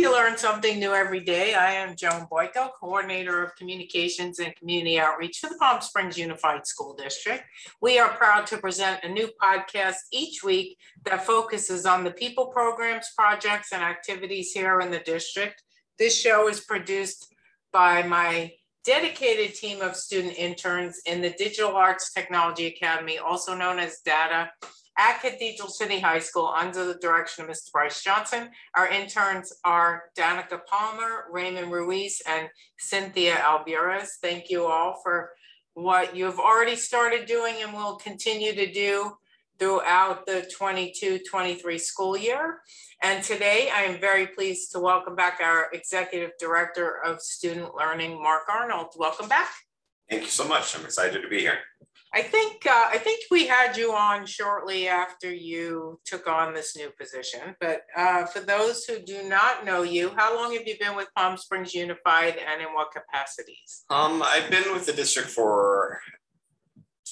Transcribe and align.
you 0.00 0.10
learn 0.10 0.38
something 0.38 0.80
new 0.80 0.94
every 0.94 1.20
day. 1.20 1.52
I 1.52 1.72
am 1.72 1.94
Joan 1.94 2.26
Boyko, 2.32 2.70
Coordinator 2.80 3.44
of 3.44 3.54
Communications 3.56 4.38
and 4.38 4.56
Community 4.56 4.98
Outreach 4.98 5.40
for 5.40 5.50
the 5.50 5.56
Palm 5.56 5.82
Springs 5.82 6.16
Unified 6.16 6.66
School 6.66 6.94
District. 6.94 7.44
We 7.82 7.98
are 7.98 8.08
proud 8.08 8.46
to 8.46 8.56
present 8.56 9.04
a 9.04 9.10
new 9.10 9.28
podcast 9.42 9.96
each 10.10 10.42
week 10.42 10.78
that 11.04 11.26
focuses 11.26 11.84
on 11.84 12.02
the 12.02 12.12
people, 12.12 12.46
programs, 12.46 13.10
projects, 13.14 13.74
and 13.74 13.82
activities 13.82 14.52
here 14.52 14.80
in 14.80 14.90
the 14.90 15.00
district. 15.00 15.62
This 15.98 16.18
show 16.18 16.48
is 16.48 16.60
produced 16.60 17.34
by 17.70 18.02
my 18.02 18.52
dedicated 18.86 19.54
team 19.54 19.82
of 19.82 19.96
student 19.96 20.32
interns 20.38 21.02
in 21.04 21.20
the 21.20 21.34
Digital 21.36 21.76
Arts 21.76 22.10
Technology 22.10 22.68
Academy, 22.68 23.18
also 23.18 23.54
known 23.54 23.78
as 23.78 24.00
DATA, 24.06 24.48
at 25.00 25.22
Cathedral 25.22 25.70
City 25.70 25.98
High 25.98 26.18
School 26.18 26.52
under 26.54 26.84
the 26.84 26.98
direction 27.00 27.42
of 27.42 27.50
Mr. 27.50 27.72
Bryce 27.72 28.02
Johnson. 28.02 28.50
Our 28.76 28.86
interns 28.86 29.50
are 29.64 30.04
Danica 30.16 30.60
Palmer, 30.66 31.24
Raymond 31.32 31.72
Ruiz, 31.72 32.20
and 32.28 32.50
Cynthia 32.78 33.38
Alvarez. 33.38 34.18
Thank 34.20 34.50
you 34.50 34.66
all 34.66 35.00
for 35.02 35.30
what 35.72 36.14
you've 36.14 36.38
already 36.38 36.76
started 36.76 37.24
doing 37.24 37.54
and 37.62 37.72
will 37.72 37.96
continue 37.96 38.54
to 38.54 38.70
do 38.70 39.12
throughout 39.58 40.26
the 40.26 40.46
22-23 40.60 41.80
school 41.80 42.14
year. 42.14 42.60
And 43.02 43.24
today 43.24 43.70
I 43.74 43.84
am 43.84 43.98
very 44.02 44.26
pleased 44.26 44.70
to 44.72 44.80
welcome 44.80 45.16
back 45.16 45.40
our 45.42 45.68
Executive 45.72 46.32
Director 46.38 47.02
of 47.02 47.22
Student 47.22 47.74
Learning, 47.74 48.22
Mark 48.22 48.42
Arnold. 48.50 48.88
Welcome 48.98 49.28
back. 49.28 49.48
Thank 50.10 50.22
you 50.22 50.28
so 50.28 50.46
much. 50.46 50.76
I'm 50.76 50.84
excited 50.84 51.22
to 51.22 51.28
be 51.28 51.40
here. 51.40 51.58
I 52.12 52.22
think 52.22 52.66
uh, 52.66 52.88
I 52.90 52.98
think 52.98 53.24
we 53.30 53.46
had 53.46 53.76
you 53.76 53.92
on 53.92 54.26
shortly 54.26 54.88
after 54.88 55.32
you 55.32 56.00
took 56.04 56.26
on 56.26 56.54
this 56.54 56.76
new 56.76 56.90
position. 56.98 57.54
But 57.60 57.82
uh, 57.96 58.26
for 58.26 58.40
those 58.40 58.84
who 58.84 58.98
do 58.98 59.22
not 59.28 59.64
know 59.64 59.82
you, 59.82 60.10
how 60.16 60.34
long 60.34 60.52
have 60.54 60.66
you 60.66 60.74
been 60.80 60.96
with 60.96 61.08
Palm 61.16 61.36
Springs 61.36 61.72
Unified, 61.72 62.36
and 62.36 62.60
in 62.60 62.68
what 62.74 62.88
capacities? 62.90 63.84
Um, 63.90 64.22
I've 64.24 64.50
been 64.50 64.72
with 64.72 64.86
the 64.86 64.92
district 64.92 65.28
for 65.28 66.00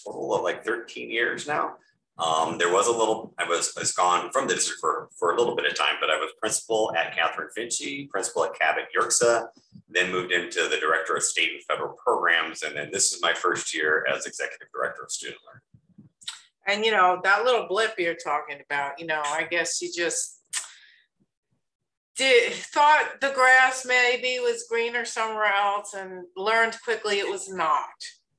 total 0.04 0.34
of 0.34 0.42
like 0.42 0.64
13 0.64 1.10
years 1.10 1.46
now. 1.46 1.76
Um, 2.18 2.58
there 2.58 2.72
was 2.72 2.88
a 2.88 2.90
little, 2.90 3.32
I 3.38 3.44
was, 3.44 3.72
I 3.76 3.80
was 3.80 3.92
gone 3.92 4.30
from 4.32 4.48
the 4.48 4.54
district 4.54 4.80
for, 4.80 5.08
for 5.16 5.32
a 5.32 5.38
little 5.38 5.54
bit 5.54 5.66
of 5.66 5.76
time, 5.76 5.94
but 6.00 6.10
I 6.10 6.16
was 6.16 6.32
principal 6.40 6.92
at 6.96 7.16
Katherine 7.16 7.48
Finchy, 7.56 8.08
principal 8.10 8.44
at 8.44 8.58
Cabot 8.58 8.86
Yerxa, 8.96 9.46
then 9.88 10.10
moved 10.10 10.32
into 10.32 10.68
the 10.68 10.78
director 10.78 11.14
of 11.14 11.22
state 11.22 11.52
and 11.52 11.62
federal 11.64 11.94
programs. 11.94 12.64
And 12.64 12.76
then 12.76 12.90
this 12.90 13.12
is 13.12 13.22
my 13.22 13.32
first 13.34 13.72
year 13.72 14.04
as 14.12 14.26
executive 14.26 14.66
director 14.74 15.04
of 15.04 15.12
student 15.12 15.38
learning. 15.46 16.10
And, 16.66 16.84
you 16.84 16.90
know, 16.90 17.20
that 17.22 17.44
little 17.44 17.68
blip 17.68 17.94
you're 17.98 18.14
talking 18.14 18.58
about, 18.68 18.98
you 18.98 19.06
know, 19.06 19.22
I 19.24 19.46
guess 19.48 19.80
you 19.80 19.90
just 19.94 20.42
did 22.16 22.52
thought 22.52 23.20
the 23.20 23.30
grass 23.30 23.86
maybe 23.86 24.40
was 24.40 24.66
greener 24.68 25.04
somewhere 25.04 25.54
else 25.54 25.94
and 25.94 26.24
learned 26.36 26.76
quickly 26.82 27.20
it 27.20 27.30
was 27.30 27.48
not. 27.48 27.86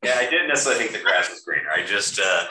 Yeah, 0.04 0.16
I 0.18 0.30
didn't 0.30 0.50
necessarily 0.50 0.84
think 0.84 0.98
the 0.98 1.04
grass 1.04 1.30
was 1.30 1.40
greener. 1.40 1.70
I 1.74 1.86
just, 1.86 2.20
uh, 2.20 2.46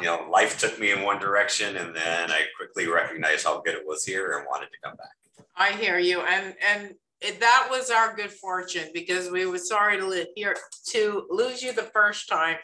you 0.00 0.06
know, 0.06 0.26
life 0.30 0.58
took 0.58 0.78
me 0.78 0.92
in 0.92 1.02
one 1.02 1.18
direction, 1.18 1.76
and 1.76 1.94
then 1.94 2.30
I 2.30 2.42
quickly 2.56 2.86
recognized 2.88 3.44
how 3.44 3.60
good 3.60 3.74
it 3.74 3.86
was 3.86 4.04
here 4.04 4.38
and 4.38 4.46
wanted 4.48 4.66
to 4.66 4.78
come 4.82 4.96
back. 4.96 5.46
I 5.56 5.72
hear 5.72 5.98
you, 5.98 6.20
and 6.20 6.54
and 6.64 6.94
it, 7.20 7.40
that 7.40 7.68
was 7.70 7.90
our 7.90 8.14
good 8.14 8.30
fortune 8.30 8.88
because 8.92 9.30
we 9.30 9.46
were 9.46 9.58
sorry 9.58 9.98
to 9.98 10.06
live 10.06 10.28
here 10.34 10.56
to 10.88 11.26
lose 11.30 11.62
you 11.62 11.72
the 11.72 11.82
first 11.82 12.28
time. 12.28 12.56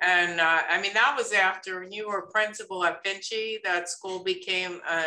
And 0.00 0.40
uh, 0.40 0.60
I 0.68 0.80
mean, 0.80 0.92
that 0.94 1.14
was 1.16 1.32
after 1.32 1.86
you 1.90 2.08
were 2.08 2.22
principal 2.22 2.84
at 2.84 3.02
Finchy. 3.04 3.62
That 3.64 3.88
school 3.88 4.22
became 4.22 4.80
a 4.88 5.06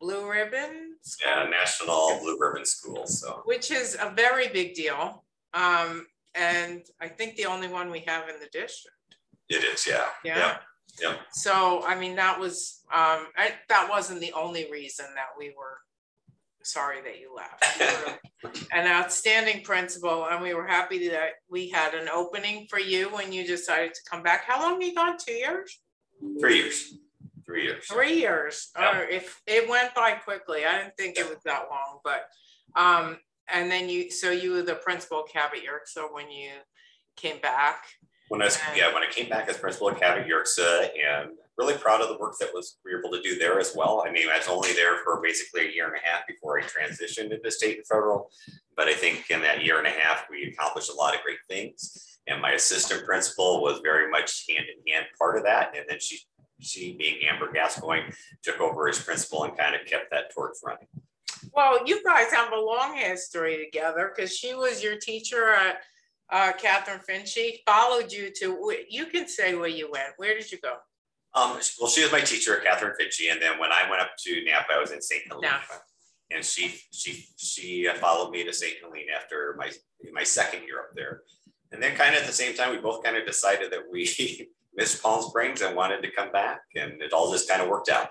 blue 0.00 0.28
ribbon. 0.28 0.96
School. 1.02 1.30
Yeah, 1.30 1.48
national 1.48 2.18
blue 2.20 2.38
ribbon 2.40 2.64
school. 2.64 3.06
So, 3.06 3.42
which 3.44 3.70
is 3.70 3.96
a 4.00 4.10
very 4.10 4.48
big 4.48 4.74
deal, 4.74 5.24
um, 5.52 6.06
and 6.34 6.82
I 7.00 7.08
think 7.08 7.36
the 7.36 7.46
only 7.46 7.68
one 7.68 7.90
we 7.90 8.00
have 8.00 8.28
in 8.28 8.40
the 8.40 8.48
district. 8.52 8.96
It 9.50 9.64
is, 9.64 9.86
yeah. 9.86 10.06
Yeah. 10.24 10.38
Yeah. 10.38 10.56
yeah. 11.02 11.16
So, 11.32 11.84
I 11.84 11.98
mean, 11.98 12.14
that 12.16 12.38
was, 12.38 12.80
um, 12.92 13.26
I, 13.36 13.54
that 13.68 13.88
wasn't 13.90 14.20
the 14.20 14.32
only 14.32 14.70
reason 14.70 15.06
that 15.16 15.30
we 15.36 15.48
were 15.48 15.78
sorry 16.62 17.02
that 17.02 17.18
you 17.18 17.34
left. 17.34 18.22
You 18.44 18.60
an 18.72 18.86
outstanding 18.86 19.62
principal, 19.64 20.26
and 20.26 20.40
we 20.40 20.54
were 20.54 20.66
happy 20.66 21.08
that 21.08 21.30
we 21.50 21.68
had 21.68 21.94
an 21.94 22.08
opening 22.08 22.66
for 22.70 22.78
you 22.78 23.08
when 23.08 23.32
you 23.32 23.44
decided 23.44 23.92
to 23.94 24.00
come 24.08 24.22
back. 24.22 24.44
How 24.44 24.62
long 24.62 24.80
have 24.80 24.82
you 24.82 24.94
gone? 24.94 25.16
Two 25.18 25.32
years? 25.32 25.80
Three 26.38 26.58
years. 26.58 26.94
Three 27.44 27.64
years. 27.64 27.86
Three 27.86 28.20
years. 28.20 28.70
Yeah. 28.78 28.98
Or 28.98 29.02
if 29.02 29.42
it 29.46 29.68
went 29.68 29.94
by 29.94 30.12
quickly, 30.12 30.64
I 30.64 30.78
didn't 30.78 30.96
think 30.96 31.18
it 31.18 31.28
was 31.28 31.38
that 31.44 31.64
long, 31.70 31.98
but 32.04 32.26
um, 32.76 33.18
and 33.52 33.68
then 33.68 33.88
you, 33.88 34.12
so 34.12 34.30
you 34.30 34.52
were 34.52 34.62
the 34.62 34.76
principal 34.76 35.22
of 35.22 35.28
Cabot 35.28 35.60
So 35.86 36.08
when 36.12 36.30
you 36.30 36.50
came 37.16 37.40
back. 37.40 37.84
When 38.30 38.40
I 38.42 38.44
was, 38.44 38.60
yeah, 38.76 38.94
when 38.94 39.02
I 39.02 39.10
came 39.10 39.28
back 39.28 39.48
as 39.48 39.58
principal 39.58 39.90
at 39.90 39.98
Cabot 39.98 40.24
Yerxa 40.24 40.90
and 40.94 41.30
really 41.58 41.74
proud 41.74 42.00
of 42.00 42.08
the 42.08 42.16
work 42.16 42.34
that 42.38 42.54
was 42.54 42.78
we 42.84 42.94
were 42.94 43.00
able 43.00 43.10
to 43.10 43.20
do 43.22 43.36
there 43.36 43.58
as 43.58 43.74
well. 43.74 44.04
I 44.06 44.12
mean, 44.12 44.28
I 44.32 44.38
was 44.38 44.46
only 44.46 44.72
there 44.72 44.98
for 45.02 45.20
basically 45.20 45.66
a 45.66 45.72
year 45.72 45.86
and 45.88 45.96
a 45.96 46.08
half 46.08 46.28
before 46.28 46.56
I 46.56 46.62
transitioned 46.62 47.32
into 47.32 47.50
state 47.50 47.78
and 47.78 47.86
federal. 47.88 48.30
But 48.76 48.86
I 48.86 48.94
think 48.94 49.24
in 49.30 49.40
that 49.40 49.64
year 49.64 49.78
and 49.78 49.86
a 49.88 49.90
half, 49.90 50.26
we 50.30 50.44
accomplished 50.44 50.92
a 50.92 50.94
lot 50.94 51.12
of 51.12 51.22
great 51.22 51.40
things. 51.48 52.20
And 52.28 52.40
my 52.40 52.52
assistant 52.52 53.04
principal 53.04 53.62
was 53.62 53.80
very 53.82 54.08
much 54.08 54.44
hand 54.48 54.66
in 54.68 54.92
hand 54.92 55.06
part 55.18 55.36
of 55.36 55.42
that. 55.42 55.76
And 55.76 55.84
then 55.88 55.98
she, 55.98 56.20
she 56.60 56.96
being 56.96 57.16
Amber 57.28 57.50
Gascoigne, 57.52 58.12
took 58.44 58.60
over 58.60 58.88
as 58.88 59.02
principal 59.02 59.42
and 59.42 59.58
kind 59.58 59.74
of 59.74 59.84
kept 59.86 60.08
that 60.12 60.32
torch 60.32 60.54
running. 60.64 60.86
Well, 61.52 61.80
you 61.84 62.00
guys 62.04 62.30
have 62.30 62.52
a 62.52 62.60
long 62.60 62.94
history 62.94 63.64
together 63.64 64.12
because 64.14 64.36
she 64.36 64.54
was 64.54 64.84
your 64.84 64.98
teacher 64.98 65.48
at 65.48 65.80
uh, 66.30 66.52
Katherine 66.52 67.00
Finchy, 67.08 67.58
followed 67.66 68.12
you 68.12 68.30
to, 68.38 68.74
you 68.88 69.06
can 69.06 69.28
say 69.28 69.54
where 69.54 69.68
you 69.68 69.90
went. 69.90 70.10
Where 70.16 70.34
did 70.34 70.50
you 70.50 70.58
go? 70.58 70.74
Um, 71.34 71.58
well, 71.80 71.88
she 71.88 72.02
was 72.02 72.10
my 72.10 72.20
teacher, 72.20 72.60
Katherine 72.64 72.94
Finchy, 73.00 73.30
and 73.30 73.40
then 73.40 73.58
when 73.58 73.70
I 73.70 73.88
went 73.88 74.02
up 74.02 74.10
to 74.24 74.44
Napa, 74.44 74.72
I 74.74 74.80
was 74.80 74.90
in 74.90 75.00
St. 75.00 75.22
Helena. 75.28 75.48
Napa. 75.48 75.82
And 76.32 76.44
she 76.44 76.80
she 76.92 77.26
she 77.36 77.88
followed 78.00 78.30
me 78.30 78.44
to 78.44 78.52
St. 78.52 78.76
Helena 78.80 79.12
after 79.16 79.54
my 79.58 79.70
my 80.12 80.22
second 80.22 80.62
year 80.64 80.80
up 80.80 80.90
there, 80.94 81.22
and 81.72 81.82
then 81.82 81.96
kind 81.96 82.14
of 82.14 82.22
at 82.22 82.26
the 82.26 82.32
same 82.32 82.54
time, 82.54 82.70
we 82.70 82.78
both 82.78 83.02
kind 83.02 83.16
of 83.16 83.26
decided 83.26 83.72
that 83.72 83.80
we 83.90 84.48
missed 84.74 85.02
Palm 85.02 85.22
Springs 85.22 85.60
and 85.60 85.76
wanted 85.76 86.02
to 86.02 86.10
come 86.10 86.32
back, 86.32 86.62
and 86.76 87.00
it 87.02 87.12
all 87.12 87.32
just 87.32 87.48
kind 87.48 87.62
of 87.62 87.68
worked 87.68 87.88
out. 87.88 88.10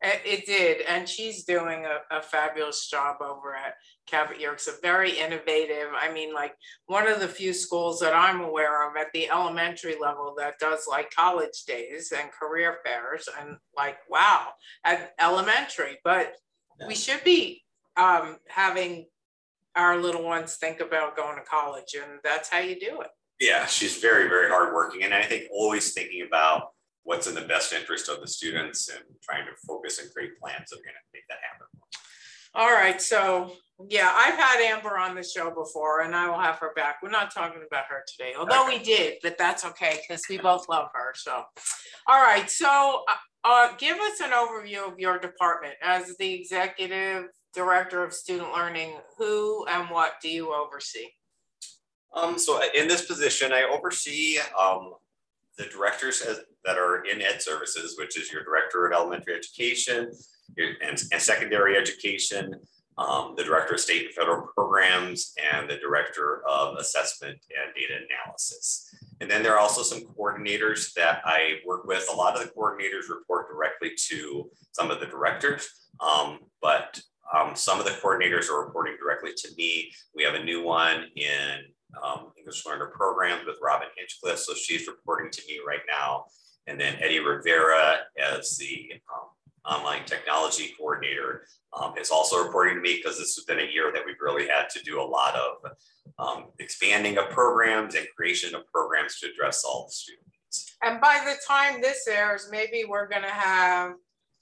It 0.00 0.46
did, 0.46 0.82
and 0.82 1.08
she's 1.08 1.44
doing 1.44 1.84
a, 1.84 2.16
a 2.16 2.22
fabulous 2.22 2.88
job 2.88 3.16
over 3.20 3.54
at 3.56 3.74
Cabot 4.10 4.36
a 4.40 4.80
Very 4.80 5.18
innovative. 5.18 5.88
I 5.98 6.12
mean, 6.12 6.32
like 6.32 6.54
one 6.86 7.06
of 7.06 7.20
the 7.20 7.28
few 7.28 7.52
schools 7.52 8.00
that 8.00 8.14
I'm 8.14 8.40
aware 8.40 8.88
of 8.88 8.96
at 8.96 9.12
the 9.12 9.28
elementary 9.28 9.96
level 10.00 10.34
that 10.38 10.58
does 10.58 10.86
like 10.88 11.10
college 11.14 11.64
days 11.66 12.12
and 12.16 12.30
career 12.32 12.78
fairs, 12.84 13.28
and 13.40 13.56
like 13.76 13.98
wow, 14.08 14.48
at 14.84 15.14
elementary. 15.20 15.98
But 16.04 16.34
we 16.86 16.94
should 16.94 17.22
be 17.24 17.64
um, 17.96 18.36
having 18.48 19.06
our 19.74 19.96
little 19.96 20.24
ones 20.24 20.56
think 20.56 20.80
about 20.80 21.16
going 21.16 21.36
to 21.36 21.42
college, 21.42 21.94
and 21.94 22.20
that's 22.24 22.48
how 22.48 22.58
you 22.58 22.78
do 22.78 23.00
it. 23.00 23.08
Yeah, 23.40 23.66
she's 23.66 23.98
very, 23.98 24.28
very 24.28 24.48
hardworking, 24.48 25.04
and 25.04 25.14
I 25.14 25.22
think 25.22 25.44
always 25.52 25.92
thinking 25.92 26.26
about 26.26 26.70
what's 27.04 27.26
in 27.26 27.34
the 27.34 27.42
best 27.42 27.72
interest 27.72 28.08
of 28.08 28.20
the 28.20 28.26
students 28.26 28.88
and 28.88 29.02
trying 29.22 29.46
to 29.46 29.52
focus 29.66 29.98
and 29.98 30.12
create 30.12 30.38
plans 30.38 30.70
that 30.70 30.76
are 30.76 30.82
going 30.82 30.94
to 30.94 31.12
make 31.14 31.22
that 31.28 31.38
happen. 31.50 31.66
All 32.54 32.72
right. 32.72 33.00
So, 33.00 33.52
yeah, 33.88 34.12
I've 34.14 34.34
had 34.34 34.60
Amber 34.60 34.98
on 34.98 35.14
the 35.14 35.22
show 35.22 35.50
before 35.50 36.00
and 36.00 36.14
I 36.14 36.28
will 36.28 36.38
have 36.38 36.56
her 36.56 36.72
back. 36.74 36.96
We're 37.02 37.10
not 37.10 37.32
talking 37.32 37.62
about 37.64 37.84
her 37.88 38.02
today, 38.08 38.34
although 38.36 38.66
okay. 38.66 38.78
we 38.78 38.84
did, 38.84 39.18
but 39.22 39.38
that's 39.38 39.64
okay 39.64 40.00
because 40.06 40.24
we 40.28 40.38
both 40.38 40.68
love 40.68 40.88
her. 40.94 41.12
So, 41.14 41.44
all 42.06 42.22
right. 42.22 42.50
So, 42.50 43.04
uh, 43.08 43.14
uh, 43.44 43.68
give 43.78 43.96
us 43.98 44.20
an 44.20 44.30
overview 44.30 44.92
of 44.92 44.98
your 44.98 45.18
department 45.18 45.74
as 45.82 46.16
the 46.16 46.34
executive 46.34 47.26
director 47.54 48.02
of 48.02 48.12
student 48.12 48.52
learning. 48.52 48.96
Who 49.18 49.64
and 49.66 49.88
what 49.90 50.14
do 50.20 50.28
you 50.28 50.52
oversee? 50.52 51.06
Um, 52.14 52.38
so, 52.38 52.60
in 52.74 52.88
this 52.88 53.04
position, 53.06 53.52
I 53.52 53.62
oversee 53.62 54.38
um, 54.58 54.94
the 55.56 55.64
directors 55.64 56.20
as, 56.22 56.40
that 56.64 56.78
are 56.78 57.04
in 57.04 57.22
ed 57.22 57.40
services, 57.40 57.96
which 57.98 58.18
is 58.18 58.32
your 58.32 58.42
director 58.42 58.86
of 58.86 58.92
elementary 58.92 59.36
education 59.36 60.10
and, 60.56 61.02
and 61.12 61.22
secondary 61.22 61.76
education, 61.76 62.54
um, 62.96 63.34
the 63.36 63.44
director 63.44 63.74
of 63.74 63.80
state 63.80 64.06
and 64.06 64.14
federal 64.14 64.48
programs, 64.54 65.34
and 65.52 65.68
the 65.70 65.76
director 65.76 66.42
of 66.48 66.76
assessment 66.76 67.38
and 67.50 67.74
data 67.74 67.94
analysis. 67.94 68.92
And 69.20 69.30
then 69.30 69.42
there 69.42 69.54
are 69.54 69.60
also 69.60 69.82
some 69.82 70.00
coordinators 70.00 70.92
that 70.94 71.20
I 71.24 71.58
work 71.66 71.84
with. 71.84 72.08
A 72.12 72.16
lot 72.16 72.36
of 72.36 72.42
the 72.42 72.52
coordinators 72.52 73.08
report 73.08 73.48
directly 73.48 73.92
to 74.08 74.50
some 74.72 74.90
of 74.90 75.00
the 75.00 75.06
directors, 75.06 75.68
um, 76.00 76.40
but 76.60 77.00
um, 77.36 77.54
some 77.54 77.78
of 77.78 77.84
the 77.84 77.92
coordinators 77.92 78.48
are 78.48 78.64
reporting 78.64 78.96
directly 78.98 79.32
to 79.36 79.48
me. 79.56 79.92
We 80.14 80.24
have 80.24 80.34
a 80.34 80.42
new 80.42 80.62
one 80.64 81.06
in 81.14 81.60
um, 82.02 82.32
English 82.38 82.64
learner 82.66 82.86
programs 82.86 83.46
with 83.46 83.56
Robin 83.62 83.88
Hinchcliffe. 83.96 84.38
So 84.38 84.54
she's 84.54 84.86
reporting 84.86 85.30
to 85.30 85.42
me 85.46 85.60
right 85.66 85.82
now. 85.88 86.24
And 86.66 86.80
then 86.80 86.96
Eddie 87.00 87.20
Rivera 87.20 87.98
as 88.18 88.56
the 88.56 88.92
um, 89.12 89.28
online 89.68 90.04
technology 90.06 90.74
coordinator, 90.78 91.46
um, 91.78 91.94
is 91.98 92.10
also 92.10 92.42
reporting 92.42 92.76
to 92.76 92.80
me 92.80 92.96
because 92.96 93.18
this 93.18 93.34
has 93.36 93.44
been 93.44 93.60
a 93.60 93.70
year 93.70 93.90
that 93.92 94.02
we've 94.06 94.20
really 94.20 94.48
had 94.48 94.68
to 94.70 94.82
do 94.82 95.00
a 95.00 95.02
lot 95.02 95.34
of 95.34 95.70
um, 96.18 96.46
expanding 96.58 97.18
of 97.18 97.28
programs 97.30 97.94
and 97.94 98.06
creation 98.16 98.54
of 98.54 98.66
programs 98.72 99.18
to 99.20 99.30
address 99.30 99.64
all 99.64 99.86
the 99.86 99.92
students. 99.92 100.76
And 100.82 101.00
by 101.00 101.20
the 101.24 101.36
time 101.46 101.80
this 101.80 102.06
airs, 102.08 102.48
maybe 102.50 102.84
we're 102.88 103.08
going 103.08 103.22
to 103.22 103.28
have 103.28 103.92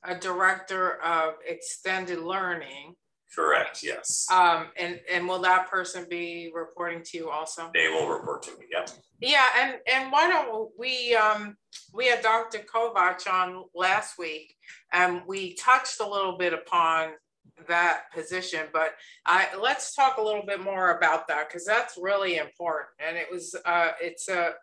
a 0.05 0.15
director 0.15 1.03
of 1.03 1.35
extended 1.47 2.21
learning. 2.21 2.95
Correct. 3.35 3.83
Yes. 3.83 4.27
Um, 4.33 4.69
and 4.77 5.01
and 5.11 5.29
will 5.29 5.41
that 5.41 5.69
person 5.69 6.07
be 6.09 6.51
reporting 6.55 7.03
to 7.05 7.19
you 7.19 7.31
also? 7.31 7.71
They 7.75 7.89
will 7.89 8.09
report 8.09 8.43
to 8.45 8.53
me. 8.53 8.67
Yep. 8.71 8.91
Yeah, 9.21 9.47
and 9.59 9.75
and 9.93 10.13
why 10.13 10.29
don't 10.29 10.71
we 10.79 11.15
um 11.15 11.57
we 11.93 12.07
had 12.07 12.23
Dr. 12.23 12.59
Kovach 12.59 13.31
on 13.31 13.65
last 13.75 14.19
week 14.19 14.55
and 14.93 15.23
we 15.27 15.55
touched 15.55 16.01
a 16.01 16.09
little 16.09 16.37
bit 16.37 16.53
upon 16.53 17.11
that 17.69 18.13
position, 18.13 18.67
but 18.73 18.95
I 19.25 19.49
let's 19.61 19.95
talk 19.95 20.19
a 20.19 20.23
little 20.23 20.45
bit 20.45 20.61
more 20.61 20.97
about 20.97 21.29
that 21.29 21.49
because 21.49 21.65
that's 21.65 21.97
really 21.97 22.37
important. 22.37 22.91
And 23.07 23.17
it 23.17 23.27
was 23.31 23.55
uh 23.65 23.91
it's 24.01 24.29
a 24.29 24.55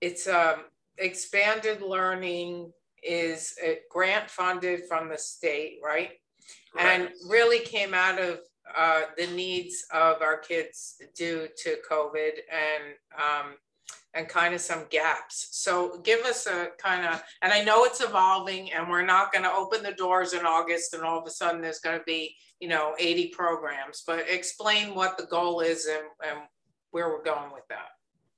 it's 0.00 0.26
a 0.26 0.54
um, 0.54 0.60
expanded 0.98 1.82
learning 1.82 2.72
is 3.02 3.54
grant 3.90 4.30
funded 4.30 4.82
from 4.88 5.08
the 5.08 5.18
state, 5.18 5.78
right? 5.82 6.10
Correct. 6.72 6.88
And 6.88 7.10
really 7.28 7.60
came 7.60 7.94
out 7.94 8.20
of 8.20 8.40
uh, 8.76 9.02
the 9.16 9.26
needs 9.28 9.84
of 9.92 10.22
our 10.22 10.38
kids 10.38 10.96
due 11.16 11.48
to 11.58 11.76
COVID 11.90 12.30
and 12.50 12.94
um, 13.18 13.54
and 14.14 14.28
kind 14.28 14.54
of 14.54 14.60
some 14.60 14.86
gaps. 14.90 15.48
So 15.52 16.00
give 16.02 16.20
us 16.24 16.46
a 16.46 16.68
kind 16.78 17.06
of, 17.06 17.22
and 17.42 17.52
I 17.52 17.62
know 17.62 17.84
it's 17.84 18.00
evolving 18.00 18.72
and 18.72 18.88
we're 18.88 19.06
not 19.06 19.32
going 19.32 19.44
to 19.44 19.52
open 19.52 19.82
the 19.82 19.92
doors 19.92 20.32
in 20.32 20.44
August 20.44 20.94
and 20.94 21.04
all 21.04 21.18
of 21.18 21.26
a 21.26 21.30
sudden 21.30 21.60
there's 21.60 21.78
going 21.78 21.98
to 21.98 22.04
be, 22.04 22.34
you 22.58 22.68
know, 22.68 22.94
80 22.98 23.28
programs, 23.28 24.02
but 24.06 24.28
explain 24.28 24.94
what 24.94 25.16
the 25.16 25.26
goal 25.26 25.60
is 25.60 25.86
and, 25.86 26.02
and 26.26 26.40
where 26.90 27.08
we're 27.08 27.22
going 27.22 27.52
with 27.52 27.66
that. 27.68 27.88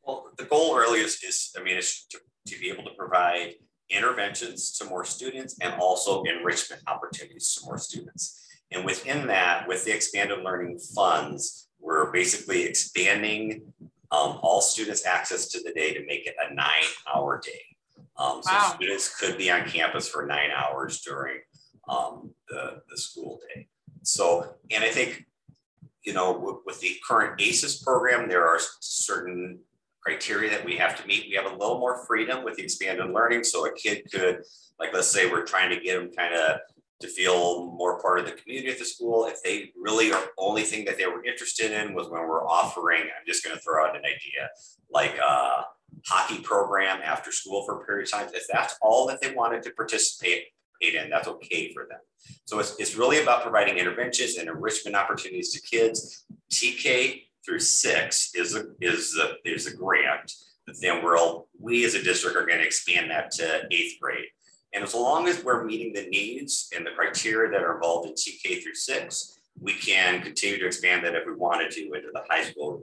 Well, 0.02 0.30
the 0.36 0.44
goal 0.44 0.76
really 0.76 1.00
is, 1.00 1.22
is 1.26 1.52
I 1.58 1.62
mean, 1.62 1.78
is 1.78 2.06
to, 2.10 2.18
to 2.48 2.60
be 2.60 2.68
able 2.70 2.84
to 2.84 2.94
provide 2.98 3.54
interventions 3.92 4.76
to 4.78 4.84
more 4.86 5.04
students 5.04 5.56
and 5.60 5.74
also 5.80 6.22
enrichment 6.22 6.82
opportunities 6.86 7.54
to 7.54 7.66
more 7.66 7.78
students. 7.78 8.44
And 8.70 8.84
within 8.84 9.26
that, 9.26 9.68
with 9.68 9.84
the 9.84 9.94
expanded 9.94 10.42
learning 10.42 10.78
funds, 10.94 11.68
we're 11.78 12.10
basically 12.10 12.64
expanding 12.64 13.72
um, 14.10 14.38
all 14.42 14.60
students 14.60 15.04
access 15.06 15.48
to 15.48 15.62
the 15.62 15.72
day 15.72 15.92
to 15.94 16.04
make 16.06 16.26
it 16.26 16.34
a 16.38 16.54
nine 16.54 16.84
hour 17.12 17.40
day. 17.44 17.60
Um, 18.16 18.42
so 18.42 18.52
wow. 18.52 18.72
students 18.76 19.18
could 19.18 19.38
be 19.38 19.50
on 19.50 19.64
campus 19.64 20.08
for 20.08 20.26
nine 20.26 20.50
hours 20.50 21.00
during 21.00 21.40
um, 21.88 22.30
the, 22.48 22.82
the 22.88 22.96
school 22.96 23.40
day. 23.54 23.68
So, 24.02 24.54
and 24.70 24.84
I 24.84 24.90
think, 24.90 25.24
you 26.04 26.12
know, 26.12 26.38
with, 26.38 26.56
with 26.66 26.80
the 26.80 26.96
current 27.06 27.40
ACES 27.40 27.82
program, 27.82 28.28
there 28.28 28.46
are 28.46 28.58
certain 28.80 29.60
criteria 30.02 30.50
that 30.50 30.64
we 30.64 30.76
have 30.76 31.00
to 31.00 31.06
meet. 31.06 31.26
We 31.28 31.36
have 31.36 31.46
a 31.46 31.56
little 31.56 31.78
more 31.78 32.04
freedom 32.06 32.44
with 32.44 32.56
the 32.56 32.64
expanded 32.64 33.10
learning. 33.10 33.44
So 33.44 33.66
a 33.66 33.72
kid 33.72 34.04
could, 34.12 34.42
like, 34.78 34.92
let's 34.92 35.08
say 35.08 35.30
we're 35.30 35.46
trying 35.46 35.70
to 35.70 35.80
get 35.80 35.98
them 35.98 36.10
kind 36.16 36.34
of 36.34 36.58
to 37.00 37.08
feel 37.08 37.72
more 37.72 38.00
part 38.00 38.20
of 38.20 38.26
the 38.26 38.32
community 38.32 38.70
at 38.70 38.78
the 38.78 38.84
school. 38.84 39.26
If 39.26 39.42
they 39.42 39.72
really 39.76 40.12
are 40.12 40.22
only 40.38 40.62
thing 40.62 40.84
that 40.86 40.98
they 40.98 41.06
were 41.06 41.24
interested 41.24 41.72
in 41.72 41.94
was 41.94 42.08
when 42.08 42.22
we're 42.22 42.46
offering, 42.46 43.02
I'm 43.02 43.26
just 43.26 43.44
going 43.44 43.56
to 43.56 43.62
throw 43.62 43.84
out 43.84 43.96
an 43.96 44.04
idea, 44.04 44.48
like 44.90 45.16
a 45.18 45.64
hockey 46.06 46.40
program 46.40 47.00
after 47.04 47.30
school 47.30 47.64
for 47.64 47.80
a 47.80 47.84
period 47.84 48.06
of 48.06 48.12
time. 48.12 48.28
If 48.34 48.46
that's 48.50 48.76
all 48.80 49.06
that 49.08 49.20
they 49.20 49.34
wanted 49.34 49.62
to 49.64 49.70
participate 49.70 50.44
in, 50.80 51.10
that's 51.10 51.28
okay 51.28 51.72
for 51.72 51.86
them. 51.88 52.00
So 52.44 52.58
it's, 52.58 52.76
it's 52.78 52.96
really 52.96 53.22
about 53.22 53.42
providing 53.42 53.78
interventions 53.78 54.36
and 54.36 54.48
enrichment 54.48 54.96
opportunities 54.96 55.52
to 55.52 55.60
kids. 55.60 56.24
TK 56.50 57.22
through 57.44 57.60
six 57.60 58.34
is 58.34 58.54
a, 58.54 58.66
is 58.80 59.18
a, 59.18 59.34
is 59.48 59.66
a 59.66 59.76
grant. 59.76 60.32
But 60.66 60.76
then 60.80 61.02
we'll, 61.02 61.48
we 61.60 61.84
as 61.84 61.94
a 61.94 62.02
district 62.02 62.36
are 62.36 62.46
going 62.46 62.58
to 62.58 62.64
expand 62.64 63.10
that 63.10 63.30
to 63.32 63.62
eighth 63.70 64.00
grade. 64.00 64.26
And 64.72 64.84
as 64.84 64.94
long 64.94 65.28
as 65.28 65.44
we're 65.44 65.64
meeting 65.64 65.92
the 65.92 66.08
needs 66.08 66.70
and 66.74 66.86
the 66.86 66.92
criteria 66.92 67.50
that 67.50 67.62
are 67.62 67.74
involved 67.74 68.08
in 68.08 68.14
TK 68.14 68.62
through 68.62 68.74
six, 68.74 69.38
we 69.60 69.74
can 69.74 70.22
continue 70.22 70.58
to 70.58 70.66
expand 70.66 71.04
that 71.04 71.14
if 71.14 71.26
we 71.26 71.34
wanted 71.34 71.70
to 71.72 71.92
into 71.92 72.08
the 72.12 72.22
high 72.30 72.44
school 72.44 72.82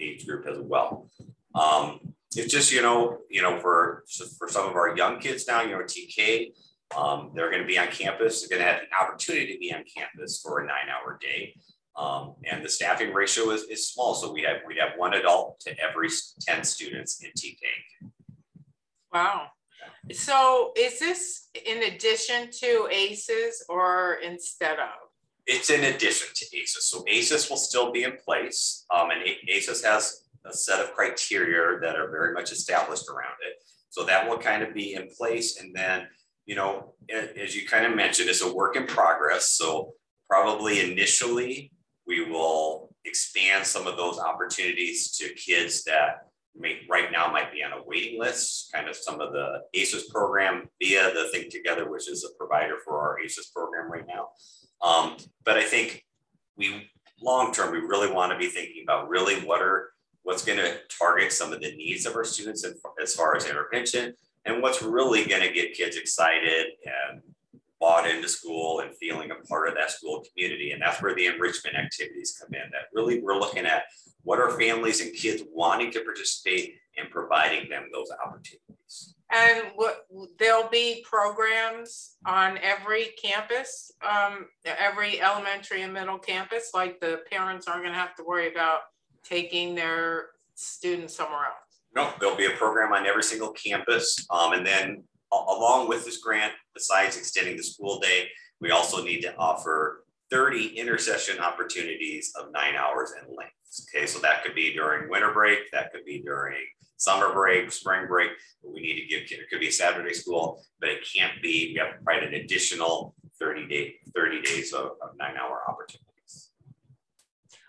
age 0.00 0.26
group 0.26 0.46
as 0.46 0.58
well. 0.58 1.10
Um, 1.54 2.14
it's 2.34 2.52
just, 2.52 2.72
you 2.72 2.82
know, 2.82 3.18
you 3.30 3.42
know, 3.42 3.58
for, 3.60 4.04
for 4.38 4.48
some 4.48 4.68
of 4.68 4.76
our 4.76 4.96
young 4.96 5.18
kids 5.20 5.46
now, 5.46 5.62
you 5.62 5.70
know, 5.70 5.82
TK, 5.82 6.52
um, 6.96 7.32
they're 7.34 7.50
going 7.50 7.62
to 7.62 7.68
be 7.68 7.78
on 7.78 7.88
campus. 7.88 8.40
They're 8.40 8.58
going 8.58 8.66
to 8.66 8.72
have 8.72 8.82
an 8.82 8.88
opportunity 9.00 9.52
to 9.52 9.58
be 9.58 9.72
on 9.72 9.84
campus 9.94 10.40
for 10.40 10.60
a 10.60 10.66
nine 10.66 10.88
hour 10.88 11.18
day. 11.20 11.54
Um, 11.96 12.34
and 12.44 12.64
the 12.64 12.68
staffing 12.68 13.12
ratio 13.12 13.50
is, 13.50 13.62
is 13.64 13.88
small. 13.88 14.14
So 14.14 14.32
we 14.32 14.42
have, 14.42 14.58
we 14.66 14.76
have 14.76 14.98
one 14.98 15.14
adult 15.14 15.60
to 15.60 15.74
every 15.80 16.08
10 16.40 16.62
students 16.64 17.22
in 17.22 17.30
TK. 17.30 18.10
Wow. 19.12 19.46
So 20.12 20.72
is 20.76 20.98
this 20.98 21.48
in 21.64 21.82
addition 21.84 22.50
to 22.60 22.88
ACES 22.92 23.64
or 23.68 24.18
instead 24.22 24.78
of? 24.78 24.94
It's 25.46 25.70
in 25.70 25.84
addition 25.84 26.28
to 26.34 26.56
ACES. 26.56 26.86
So 26.86 27.04
ACES 27.08 27.48
will 27.48 27.56
still 27.56 27.92
be 27.92 28.02
in 28.02 28.16
place. 28.24 28.84
Um, 28.94 29.10
and 29.10 29.22
ACES 29.48 29.84
has 29.84 30.22
a 30.44 30.52
set 30.52 30.80
of 30.80 30.92
criteria 30.92 31.80
that 31.80 31.96
are 31.96 32.10
very 32.10 32.34
much 32.34 32.52
established 32.52 33.08
around 33.08 33.36
it. 33.48 33.54
So 33.88 34.04
that 34.04 34.28
will 34.28 34.38
kind 34.38 34.62
of 34.62 34.74
be 34.74 34.94
in 34.94 35.08
place. 35.16 35.60
And 35.60 35.74
then, 35.74 36.08
you 36.44 36.56
know, 36.56 36.94
as 37.10 37.56
you 37.56 37.66
kind 37.66 37.86
of 37.86 37.96
mentioned, 37.96 38.28
it's 38.28 38.42
a 38.42 38.52
work 38.52 38.76
in 38.76 38.86
progress. 38.86 39.52
So 39.52 39.94
probably 40.28 40.92
initially 40.92 41.72
we 42.06 42.24
will 42.24 42.94
expand 43.04 43.66
some 43.66 43.86
of 43.86 43.96
those 43.96 44.18
opportunities 44.18 45.16
to 45.16 45.28
kids 45.34 45.84
that 45.84 46.28
may, 46.54 46.80
right 46.88 47.10
now 47.12 47.30
might 47.30 47.52
be 47.52 47.62
on 47.62 47.72
a 47.72 47.82
waiting 47.84 48.18
list, 48.18 48.72
kind 48.72 48.88
of 48.88 48.96
some 48.96 49.20
of 49.20 49.32
the 49.32 49.60
ACES 49.74 50.08
program 50.08 50.68
via 50.80 51.12
the 51.12 51.28
Think 51.32 51.50
Together, 51.50 51.90
which 51.90 52.08
is 52.08 52.24
a 52.24 52.36
provider 52.36 52.76
for 52.84 53.00
our 53.00 53.20
ACES 53.20 53.50
program 53.54 53.90
right 53.90 54.06
now. 54.06 54.28
Um, 54.86 55.16
but 55.44 55.56
I 55.56 55.64
think 55.64 56.04
we 56.56 56.90
long 57.22 57.52
term, 57.52 57.72
we 57.72 57.78
really 57.78 58.12
want 58.12 58.32
to 58.32 58.38
be 58.38 58.48
thinking 58.48 58.82
about 58.84 59.08
really 59.08 59.40
what 59.40 59.62
are 59.62 59.90
what's 60.22 60.44
going 60.44 60.58
to 60.58 60.76
target 60.98 61.32
some 61.32 61.52
of 61.52 61.60
the 61.60 61.74
needs 61.76 62.04
of 62.04 62.16
our 62.16 62.24
students 62.24 62.66
as 63.00 63.14
far 63.14 63.36
as 63.36 63.46
intervention 63.46 64.12
and 64.44 64.60
what's 64.60 64.82
really 64.82 65.24
going 65.24 65.40
to 65.40 65.52
get 65.52 65.72
kids 65.72 65.96
excited 65.96 66.66
and 66.84 67.22
bought 67.80 68.08
into 68.08 68.28
school 68.28 68.80
and 68.80 68.96
feeling 68.96 69.30
a 69.30 69.46
part 69.46 69.68
of 69.68 69.74
that 69.74 69.90
school 69.90 70.24
community. 70.28 70.72
And 70.72 70.80
that's 70.80 71.02
where 71.02 71.14
the 71.14 71.26
enrichment 71.26 71.76
activities 71.76 72.38
come 72.40 72.54
in. 72.54 72.70
That 72.70 72.88
really 72.94 73.20
we're 73.20 73.38
looking 73.38 73.66
at 73.66 73.84
what 74.22 74.40
are 74.40 74.58
families 74.58 75.00
and 75.00 75.14
kids 75.14 75.42
wanting 75.52 75.90
to 75.92 76.00
participate 76.00 76.74
in 76.96 77.06
providing 77.10 77.68
them 77.68 77.88
those 77.92 78.08
opportunities. 78.24 79.14
And 79.30 79.72
what, 79.74 80.06
there'll 80.38 80.68
be 80.68 81.04
programs 81.08 82.16
on 82.24 82.58
every 82.58 83.08
campus, 83.22 83.90
um, 84.08 84.46
every 84.64 85.20
elementary 85.20 85.82
and 85.82 85.92
middle 85.92 86.18
campus, 86.18 86.70
like 86.74 87.00
the 87.00 87.20
parents 87.30 87.66
aren't 87.66 87.82
going 87.82 87.92
to 87.92 87.98
have 87.98 88.14
to 88.16 88.24
worry 88.24 88.50
about 88.50 88.80
taking 89.24 89.74
their 89.74 90.26
students 90.54 91.14
somewhere 91.14 91.46
else. 91.46 91.80
No, 91.94 92.12
there'll 92.20 92.36
be 92.36 92.46
a 92.46 92.56
program 92.56 92.92
on 92.92 93.06
every 93.06 93.22
single 93.22 93.50
campus. 93.50 94.26
Um, 94.30 94.52
and 94.52 94.64
then 94.64 95.02
along 95.32 95.88
with 95.88 96.04
this 96.04 96.18
grant, 96.18 96.52
besides 96.76 97.16
extending 97.16 97.56
the 97.56 97.62
school 97.62 97.98
day, 97.98 98.28
we 98.60 98.70
also 98.70 99.02
need 99.02 99.22
to 99.22 99.34
offer 99.36 100.04
30 100.30 100.78
intersession 100.78 101.38
opportunities 101.40 102.32
of 102.38 102.52
nine 102.52 102.74
hours 102.74 103.12
in 103.12 103.34
length. 103.34 103.52
Okay, 103.94 104.06
so 104.06 104.18
that 104.20 104.42
could 104.42 104.54
be 104.54 104.72
during 104.72 105.10
winter 105.10 105.32
break, 105.32 105.70
that 105.72 105.92
could 105.92 106.04
be 106.04 106.22
during 106.22 106.56
summer 106.96 107.32
break, 107.32 107.70
spring 107.72 108.06
break. 108.06 108.30
But 108.62 108.72
we 108.72 108.80
need 108.80 109.00
to 109.00 109.06
give 109.06 109.28
kids, 109.28 109.42
it 109.42 109.50
could 109.50 109.60
be 109.60 109.70
Saturday 109.70 110.14
school, 110.14 110.62
but 110.80 110.88
it 110.88 111.06
can't 111.14 111.42
be. 111.42 111.72
We 111.72 111.80
have 111.80 111.98
to 111.98 112.04
provide 112.04 112.22
an 112.22 112.34
additional 112.34 113.14
30 113.38 113.66
day 113.68 113.94
30 114.14 114.42
days 114.42 114.72
of, 114.72 114.92
of 115.02 115.10
nine 115.18 115.36
hour 115.36 115.62
opportunities. 115.68 116.50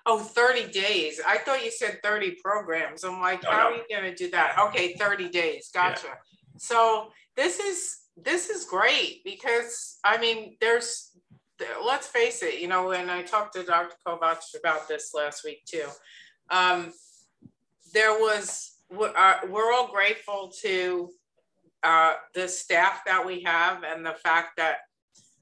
Oh, 0.06 0.20
30 0.20 0.72
days. 0.72 1.20
I 1.28 1.38
thought 1.40 1.64
you 1.66 1.72
said 1.72 2.00
30 2.02 2.38
programs. 2.42 3.04
I'm 3.04 3.20
like, 3.20 3.44
no, 3.44 3.52
how 3.52 3.70
no. 3.70 3.76
are 3.76 3.78
you 3.78 3.84
going 3.92 4.04
to 4.10 4.16
do 4.16 4.32
that? 4.32 4.58
Okay, 4.58 4.94
30 4.94 5.28
days. 5.30 5.70
Gotcha. 5.74 6.08
Yeah. 6.08 6.14
So 6.58 7.10
this 7.36 7.60
is 7.60 7.98
this 8.24 8.50
is 8.50 8.66
great 8.66 9.24
because 9.24 10.00
I 10.04 10.18
mean, 10.18 10.58
there's 10.60 11.12
let's 11.84 12.08
face 12.08 12.44
it, 12.44 12.60
you 12.60 12.68
know, 12.68 12.92
and 12.92 13.10
I 13.10 13.24
talked 13.24 13.56
to 13.56 13.64
Dr. 13.64 13.96
Kovach 14.06 14.56
about 14.60 14.88
this 14.88 15.12
last 15.14 15.44
week 15.44 15.64
too. 15.66 15.86
Um, 16.50 16.94
there 17.94 18.14
was 18.14 18.76
uh, 18.92 19.36
we're 19.50 19.74
all 19.74 19.88
grateful 19.88 20.52
to 20.62 21.10
uh, 21.84 22.14
the 22.34 22.48
staff 22.48 23.02
that 23.06 23.26
we 23.26 23.42
have 23.44 23.84
and 23.84 24.06
the 24.06 24.16
fact 24.24 24.58
that 24.58 24.78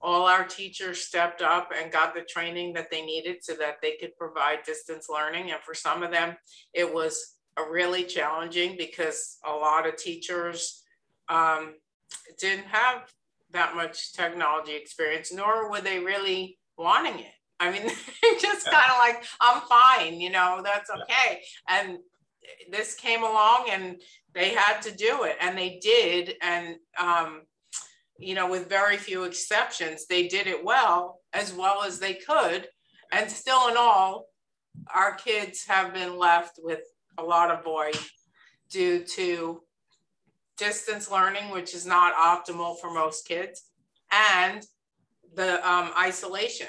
all 0.02 0.28
our 0.28 0.44
teachers 0.44 1.02
stepped 1.02 1.42
up 1.42 1.72
and 1.76 1.92
got 1.92 2.14
the 2.14 2.22
training 2.22 2.74
that 2.74 2.92
they 2.92 3.02
needed 3.02 3.38
so 3.42 3.54
that 3.56 3.78
they 3.82 3.96
could 4.00 4.16
provide 4.18 4.60
distance 4.64 5.08
learning. 5.10 5.52
And 5.52 5.60
for 5.66 5.74
some 5.74 6.04
of 6.04 6.12
them, 6.12 6.36
it 6.74 6.94
was 6.94 7.38
really 7.72 8.04
challenging 8.04 8.76
because 8.78 9.38
a 9.46 9.52
lot 9.52 9.88
of 9.88 9.96
teachers 9.96 10.84
um, 11.30 11.74
didn't 12.40 12.66
have 12.66 13.10
that 13.52 13.76
much 13.76 14.14
technology 14.14 14.76
experience, 14.76 15.32
nor 15.34 15.70
were 15.70 15.82
they 15.82 16.00
really 16.00 16.58
wanting 16.78 17.20
it. 17.20 17.34
I 17.60 17.72
mean, 17.72 17.84
just 18.40 18.68
yeah. 18.68 18.74
kind 18.74 18.92
of 18.92 18.98
like, 19.00 19.26
I'm 19.40 19.62
fine, 19.62 20.20
you 20.20 20.30
know, 20.30 20.62
that's 20.64 20.90
okay. 20.90 21.42
Yeah. 21.70 21.82
And 21.82 21.98
this 22.70 22.96
came 22.96 23.24
along 23.24 23.68
and 23.72 24.02
they 24.34 24.50
had 24.50 24.82
to 24.82 24.92
do 24.92 25.24
it 25.24 25.38
and 25.40 25.58
they 25.58 25.80
did. 25.82 26.36
And, 26.42 26.76
um, 27.00 27.44
you 28.18 28.36
know, 28.36 28.50
with 28.50 28.70
very 28.70 28.98
few 28.98 29.24
exceptions, 29.24 30.06
they 30.06 30.28
did 30.28 30.48
it 30.48 30.64
well, 30.64 31.22
as 31.34 31.54
well 31.54 31.84
as 31.84 32.00
they 32.00 32.16
could. 32.16 32.68
And 33.12 33.30
still 33.30 33.68
in 33.70 33.78
all, 33.78 34.28
our 34.94 35.16
kids 35.16 35.66
have 35.68 35.94
been 35.94 36.18
left 36.18 36.60
with 36.62 36.82
a 37.18 37.24
lot 37.24 37.52
of 37.52 37.64
void 37.64 37.98
due 38.70 39.04
to 39.04 39.62
distance 40.58 41.12
learning, 41.12 41.50
which 41.52 41.74
is 41.74 41.86
not 41.86 42.14
optimal 42.16 42.80
for 42.80 42.92
most 42.92 43.28
kids, 43.28 43.70
and 44.12 44.66
the 45.36 45.68
um, 45.70 45.92
isolation. 46.00 46.68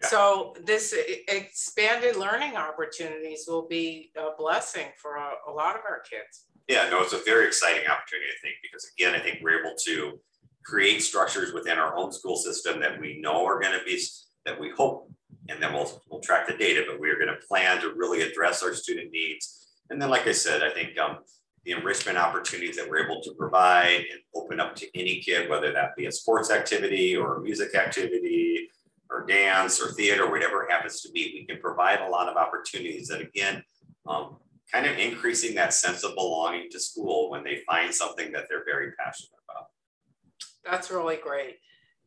Yeah. 0.00 0.08
So 0.08 0.56
this 0.64 0.94
expanded 1.28 2.16
learning 2.16 2.56
opportunities 2.56 3.44
will 3.46 3.66
be 3.68 4.10
a 4.16 4.36
blessing 4.36 4.86
for 5.00 5.16
a, 5.16 5.32
a 5.48 5.52
lot 5.52 5.76
of 5.76 5.82
our 5.88 6.00
kids. 6.00 6.46
Yeah, 6.68 6.88
no, 6.88 7.02
it's 7.02 7.12
a 7.12 7.18
very 7.24 7.46
exciting 7.46 7.86
opportunity, 7.86 8.28
I 8.30 8.40
think, 8.42 8.54
because 8.62 8.90
again, 8.98 9.14
I 9.14 9.20
think 9.20 9.40
we're 9.42 9.60
able 9.60 9.76
to 9.84 10.18
create 10.64 11.02
structures 11.02 11.52
within 11.52 11.78
our 11.78 11.94
own 11.94 12.10
school 12.10 12.36
system 12.36 12.80
that 12.80 12.98
we 12.98 13.20
know 13.20 13.44
are 13.44 13.60
going 13.60 13.78
to 13.78 13.84
be, 13.84 14.02
that 14.46 14.58
we 14.58 14.70
hope, 14.70 15.10
and 15.50 15.62
then 15.62 15.74
we'll, 15.74 16.02
we'll 16.08 16.20
track 16.20 16.46
the 16.46 16.56
data, 16.56 16.84
but 16.88 16.98
we're 16.98 17.16
going 17.16 17.28
to 17.28 17.46
plan 17.46 17.82
to 17.82 17.92
really 17.94 18.22
address 18.22 18.62
our 18.62 18.72
student 18.72 19.10
needs. 19.12 19.68
And 19.90 20.00
then, 20.00 20.08
like 20.08 20.26
I 20.26 20.32
said, 20.32 20.62
I 20.62 20.70
think 20.70 20.98
um, 20.98 21.18
the 21.64 21.72
enrichment 21.72 22.18
opportunities 22.18 22.76
that 22.76 22.88
we're 22.88 23.04
able 23.04 23.22
to 23.22 23.32
provide 23.34 24.04
and 24.10 24.20
open 24.34 24.60
up 24.60 24.76
to 24.76 24.86
any 24.98 25.20
kid, 25.20 25.48
whether 25.48 25.72
that 25.72 25.96
be 25.96 26.06
a 26.06 26.12
sports 26.12 26.50
activity 26.50 27.16
or 27.16 27.36
a 27.36 27.40
music 27.40 27.74
activity 27.74 28.68
or 29.10 29.24
dance 29.26 29.80
or 29.80 29.92
theater, 29.92 30.30
whatever 30.30 30.64
it 30.64 30.70
happens 30.70 31.00
to 31.00 31.10
be, 31.12 31.32
we 31.34 31.46
can 31.46 31.60
provide 31.60 32.00
a 32.00 32.08
lot 32.08 32.28
of 32.28 32.36
opportunities 32.36 33.08
that 33.08 33.20
again, 33.20 33.62
um, 34.06 34.36
kind 34.72 34.86
of 34.86 34.98
increasing 34.98 35.54
that 35.54 35.72
sense 35.72 36.04
of 36.04 36.14
belonging 36.14 36.68
to 36.70 36.80
school 36.80 37.30
when 37.30 37.44
they 37.44 37.62
find 37.66 37.94
something 37.94 38.32
that 38.32 38.44
they're 38.48 38.64
very 38.64 38.92
passionate 38.98 39.30
about. 39.48 39.66
That's 40.64 40.90
really 40.90 41.16
great. 41.16 41.58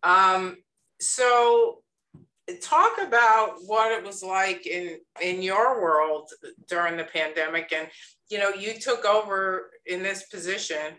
Um, 0.04 0.58
so 1.00 1.84
talk 2.56 2.98
about 3.02 3.56
what 3.66 3.92
it 3.92 4.06
was 4.06 4.24
like 4.24 4.66
in 4.66 4.98
in 5.22 5.42
your 5.42 5.82
world 5.82 6.30
during 6.68 6.98
the 6.98 7.04
pandemic. 7.04 7.74
And 7.74 7.88
you 8.30 8.38
know 8.40 8.50
you 8.50 8.80
took 8.80 9.06
over 9.06 9.72
in 9.86 10.02
this 10.04 10.24
position 10.24 10.96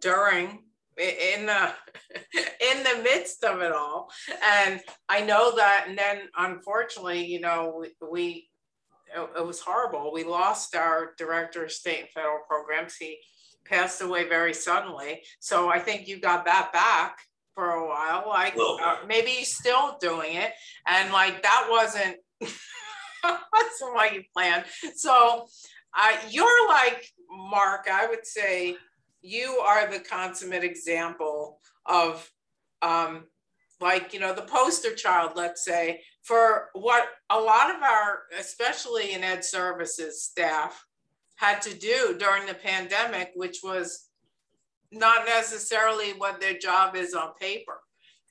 during 0.00 0.64
in 0.98 1.46
the 1.46 1.72
in 2.34 2.82
the 2.82 3.02
midst 3.02 3.44
of 3.44 3.60
it 3.60 3.72
all. 3.72 4.10
And 4.44 4.80
i 5.08 5.20
know 5.20 5.54
that 5.56 5.86
and 5.88 5.96
then 5.96 6.22
unfortunately 6.36 7.24
you 7.24 7.40
know 7.40 7.84
we, 8.10 8.48
it 9.16 9.44
was 9.44 9.60
horrible. 9.60 10.12
We 10.12 10.22
lost 10.22 10.76
our 10.76 11.14
director 11.18 11.64
of 11.64 11.72
state 11.72 12.00
and 12.00 12.08
federal 12.10 12.38
programs. 12.48 12.94
He 12.94 13.18
passed 13.64 14.00
away 14.02 14.28
very 14.28 14.54
suddenly. 14.54 15.22
So 15.38 15.68
i 15.68 15.78
think 15.78 16.08
you 16.08 16.18
got 16.20 16.44
that 16.46 16.72
back 16.72 17.18
for 17.54 17.70
a 17.70 17.88
while 17.88 18.24
like 18.28 18.56
uh, 18.58 18.96
maybe 19.06 19.30
he's 19.30 19.54
still 19.54 19.96
doing 20.00 20.34
it. 20.34 20.52
And 20.86 21.12
like 21.12 21.42
that 21.42 21.66
wasn't 21.70 22.16
that's 22.40 23.80
what 23.80 24.14
you 24.14 24.22
planned. 24.34 24.64
So 24.96 25.46
uh, 25.96 26.16
you're 26.30 26.68
like 26.68 27.06
Mark, 27.30 27.88
I 27.90 28.06
would 28.06 28.26
say 28.26 28.76
you 29.22 29.62
are 29.64 29.90
the 29.90 30.00
consummate 30.00 30.64
example 30.64 31.60
of 31.86 32.28
um, 32.82 33.24
like, 33.80 34.12
you 34.12 34.20
know, 34.20 34.34
the 34.34 34.42
poster 34.42 34.94
child, 34.94 35.32
let's 35.36 35.64
say, 35.64 36.02
for 36.22 36.68
what 36.74 37.08
a 37.30 37.38
lot 37.38 37.74
of 37.74 37.82
our, 37.82 38.22
especially 38.38 39.12
in 39.12 39.24
ed 39.24 39.44
services 39.44 40.22
staff, 40.22 40.84
had 41.36 41.62
to 41.62 41.74
do 41.74 42.16
during 42.18 42.46
the 42.46 42.54
pandemic, 42.54 43.30
which 43.34 43.60
was 43.64 44.09
not 44.92 45.26
necessarily 45.26 46.12
what 46.12 46.40
their 46.40 46.58
job 46.58 46.96
is 46.96 47.14
on 47.14 47.32
paper. 47.40 47.80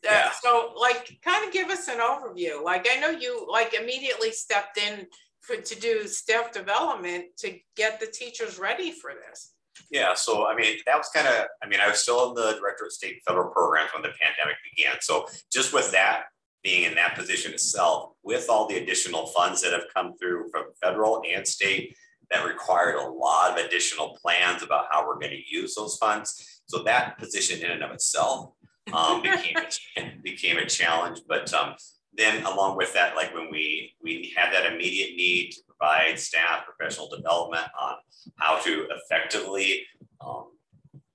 Uh, 0.07 0.11
yeah. 0.11 0.31
so 0.41 0.71
like 0.79 1.17
kind 1.25 1.45
of 1.45 1.51
give 1.51 1.67
us 1.69 1.89
an 1.89 1.97
overview 1.97 2.63
like 2.63 2.87
i 2.89 2.97
know 3.01 3.09
you 3.09 3.45
like 3.51 3.73
immediately 3.73 4.31
stepped 4.31 4.77
in 4.77 5.05
for, 5.49 5.55
to 5.55 5.79
do 5.79 6.07
staff 6.07 6.51
development 6.51 7.25
to 7.37 7.57
get 7.75 7.99
the 7.99 8.07
teachers 8.07 8.59
ready 8.59 8.91
for 8.91 9.11
this? 9.27 9.53
Yeah, 9.89 10.13
so 10.13 10.45
I 10.45 10.55
mean, 10.55 10.77
that 10.85 10.97
was 10.97 11.09
kind 11.13 11.27
of, 11.27 11.45
I 11.63 11.67
mean, 11.67 11.79
I 11.79 11.87
was 11.87 11.99
still 11.99 12.29
in 12.29 12.35
the 12.35 12.57
director 12.59 12.85
of 12.85 12.91
state 12.91 13.13
and 13.13 13.21
federal 13.27 13.49
programs 13.51 13.91
when 13.93 14.03
the 14.03 14.09
pandemic 14.09 14.57
began. 14.75 14.95
So 15.01 15.27
just 15.51 15.73
with 15.73 15.91
that 15.91 16.25
being 16.63 16.83
in 16.83 16.95
that 16.95 17.15
position 17.15 17.53
itself, 17.53 18.11
with 18.23 18.47
all 18.49 18.67
the 18.67 18.77
additional 18.77 19.27
funds 19.27 19.61
that 19.61 19.71
have 19.71 19.85
come 19.93 20.17
through 20.17 20.49
from 20.51 20.65
federal 20.83 21.23
and 21.33 21.47
state, 21.47 21.95
that 22.31 22.45
required 22.45 22.95
a 22.95 23.07
lot 23.07 23.51
of 23.51 23.65
additional 23.65 24.17
plans 24.21 24.63
about 24.63 24.85
how 24.91 25.07
we're 25.07 25.19
going 25.19 25.31
to 25.31 25.43
use 25.49 25.75
those 25.75 25.97
funds. 25.97 26.61
So 26.67 26.83
that 26.83 27.17
position 27.17 27.61
in 27.61 27.71
and 27.71 27.83
of 27.83 27.91
itself 27.91 28.53
um, 28.93 29.21
became, 29.23 29.57
a, 29.97 30.11
became 30.23 30.57
a 30.57 30.65
challenge. 30.65 31.21
But 31.27 31.53
um, 31.53 31.75
then 32.13 32.43
along 32.45 32.77
with 32.77 32.93
that, 32.93 33.15
like 33.15 33.33
when 33.33 33.49
we 33.51 33.93
we 34.03 34.33
had 34.35 34.53
that 34.53 34.71
immediate 34.71 35.15
need 35.15 35.51
to 35.51 35.61
provide 35.67 36.19
staff 36.19 36.65
professional 36.65 37.09
development 37.09 37.65
on 37.79 37.95
how 38.37 38.59
to 38.59 38.87
effectively 38.91 39.85
um, 40.21 40.47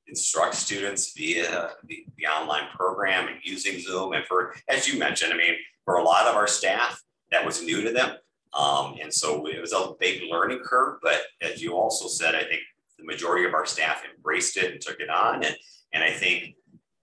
instruct 0.07 0.55
students 0.55 1.13
via 1.17 1.71
the, 1.89 2.07
the 2.17 2.27
online 2.27 2.69
program 2.75 3.29
and 3.29 3.39
using 3.43 3.81
Zoom. 3.81 4.13
And 4.13 4.25
for, 4.27 4.55
as 4.69 4.87
you 4.87 4.99
mentioned, 4.99 5.33
I 5.33 5.37
mean, 5.37 5.55
for 5.85 5.97
a 5.97 6.05
lot 6.05 6.27
of 6.27 6.37
our 6.37 6.47
staff, 6.47 7.03
that 7.31 7.45
was 7.45 7.63
new 7.63 7.83
to 7.83 7.91
them. 7.91 8.17
Um, 8.55 8.97
and 9.03 9.13
so 9.13 9.47
it 9.47 9.61
was 9.61 9.73
a 9.73 9.95
big 9.99 10.23
learning 10.31 10.61
curve. 10.65 10.99
But 11.03 11.23
as 11.43 11.63
you 11.63 11.75
also 11.75 12.07
said, 12.09 12.35
I 12.35 12.45
think 12.45 12.63
the 12.99 13.05
majority 13.05 13.45
of 13.47 13.55
our 13.55 13.67
staff 13.67 14.03
embraced 14.17 14.57
it 14.57 14.73
and 14.73 14.81
took 14.81 15.01
it 15.01 15.11
on. 15.11 15.45
And, 15.45 15.57
and 15.93 16.05
I 16.05 16.11
think 16.11 16.55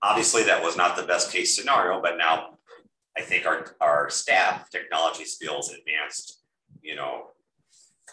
obviously 0.01 0.43
that 0.43 0.63
was 0.63 0.77
not 0.77 0.96
the 0.96 1.03
best 1.03 1.31
case 1.31 1.55
scenario, 1.55 2.01
but 2.01 2.17
now 2.17 2.58
I 3.17 3.22
think 3.22 3.46
our, 3.46 3.75
our 3.81 4.10
staff 4.10 4.70
technology 4.70 5.25
skills 5.25 5.70
advanced, 5.70 6.41
you 6.81 6.96
know, 6.96 7.27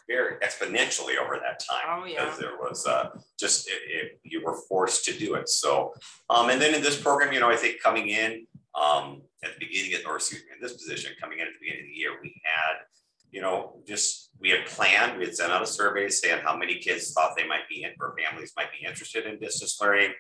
very 0.09 0.37
exponentially 0.41 1.17
over 1.23 1.39
that 1.39 1.61
time. 1.61 1.85
Oh, 1.89 2.05
yeah. 2.05 2.25
Because 2.25 2.39
there 2.41 2.57
was 2.59 2.87
uh, 2.87 3.11
just, 3.39 3.69
it, 3.69 3.81
it, 3.87 4.21
you 4.25 4.43
were 4.45 4.57
forced 4.69 5.05
to 5.05 5.13
do 5.13 5.35
it. 5.35 5.49
So, 5.49 5.93
um, 6.31 6.51
and 6.51 6.61
then 6.61 6.75
in 6.75 6.83
this 6.83 7.01
program, 7.01 7.33
you 7.33 7.41
know, 7.41 7.51
I 7.51 7.57
think 7.57 7.81
coming 7.81 8.09
in 8.09 8.47
um, 8.75 9.23
at 9.45 9.55
the 9.55 9.67
beginning, 9.67 9.95
of, 9.95 10.01
or 10.07 10.17
excuse 10.17 10.43
me, 10.43 10.49
in 10.57 10.63
this 10.63 10.73
position, 10.73 11.13
coming 11.21 11.39
in 11.39 11.47
at 11.47 11.53
the 11.53 11.59
beginning 11.61 11.85
of 11.85 11.89
the 11.89 11.95
year, 11.95 12.11
we 12.23 12.41
had, 12.43 12.79
you 13.31 13.41
know, 13.41 13.81
just, 13.87 14.31
we 14.41 14.51
had 14.51 14.67
planned, 14.67 15.19
we 15.19 15.25
had 15.25 15.37
sent 15.37 15.53
out 15.53 15.63
a 15.63 15.67
survey 15.67 16.09
saying 16.09 16.41
how 16.43 16.57
many 16.57 16.79
kids 16.79 17.13
thought 17.13 17.33
they 17.37 17.47
might 17.47 17.69
be 17.69 17.83
in, 17.83 17.93
or 18.01 18.17
families 18.17 18.53
might 18.57 18.71
be 18.73 18.87
interested 18.87 19.27
in 19.27 19.39
distance 19.39 19.79
learning. 19.81 20.13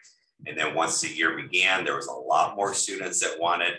And 0.47 0.57
then 0.57 0.75
once 0.75 1.01
the 1.01 1.09
year 1.09 1.37
began, 1.37 1.85
there 1.85 1.97
was 1.97 2.07
a 2.07 2.13
lot 2.13 2.57
more 2.57 2.75
students 2.75 3.21
that 3.21 3.41
wanted 3.41 3.75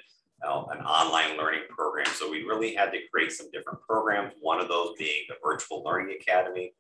uh, 0.45 0.63
an 0.71 0.81
online 0.81 1.37
learning 1.37 1.63
program. 1.69 2.05
So 2.07 2.29
we 2.29 2.43
really 2.43 2.73
had 2.73 2.91
to 2.91 2.99
create 3.11 3.31
some 3.31 3.51
different 3.51 3.81
programs, 3.81 4.33
one 4.41 4.59
of 4.59 4.67
those 4.67 4.93
being 4.97 5.23
the 5.27 5.35
Virtual 5.43 5.83
Learning 5.83 6.17
Academy, 6.19 6.73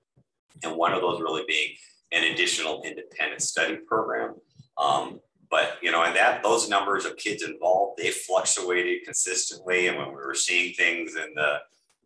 and 0.63 0.75
one 0.75 0.93
of 0.93 1.01
those 1.01 1.21
really 1.21 1.43
being 1.47 1.75
an 2.11 2.31
additional 2.33 2.81
independent 2.83 3.41
study 3.41 3.77
program. 3.77 4.35
Um, 4.77 5.19
but 5.49 5.77
you 5.81 5.91
know, 5.91 6.03
and 6.03 6.15
that 6.15 6.43
those 6.43 6.69
numbers 6.69 7.05
of 7.05 7.17
kids 7.17 7.43
involved, 7.43 7.99
they 7.99 8.11
fluctuated 8.11 9.03
consistently. 9.03 9.87
And 9.87 9.97
when 9.97 10.09
we 10.09 10.15
were 10.15 10.35
seeing 10.35 10.73
things 10.73 11.15
in 11.15 11.33
the 11.35 11.57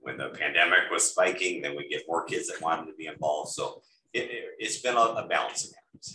when 0.03 0.17
the 0.17 0.29
pandemic 0.29 0.91
was 0.91 1.09
spiking, 1.09 1.61
then 1.61 1.75
we 1.75 1.87
get 1.87 2.03
more 2.07 2.25
kids 2.25 2.47
that 2.47 2.61
wanted 2.61 2.85
to 2.87 2.93
be 2.93 3.07
involved. 3.07 3.51
So 3.51 3.81
it, 4.13 4.29
it, 4.59 4.65
has 4.65 4.77
been 4.77 4.95
a, 4.95 4.99
a 4.99 5.27
balancing 5.27 5.71
act. 5.77 6.09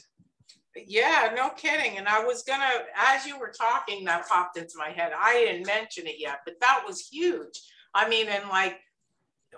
Yeah, 0.86 1.32
no 1.34 1.50
kidding. 1.50 1.98
And 1.98 2.06
I 2.06 2.24
was 2.24 2.44
gonna, 2.44 2.70
as 2.94 3.26
you 3.26 3.38
were 3.38 3.52
talking, 3.58 4.04
that 4.04 4.28
popped 4.28 4.56
into 4.56 4.74
my 4.76 4.90
head. 4.90 5.12
I 5.18 5.34
didn't 5.34 5.66
mention 5.66 6.06
it 6.06 6.20
yet, 6.20 6.40
but 6.44 6.54
that 6.60 6.84
was 6.86 7.08
huge. 7.08 7.60
I 7.94 8.08
mean, 8.08 8.28
and 8.28 8.48
like 8.48 8.78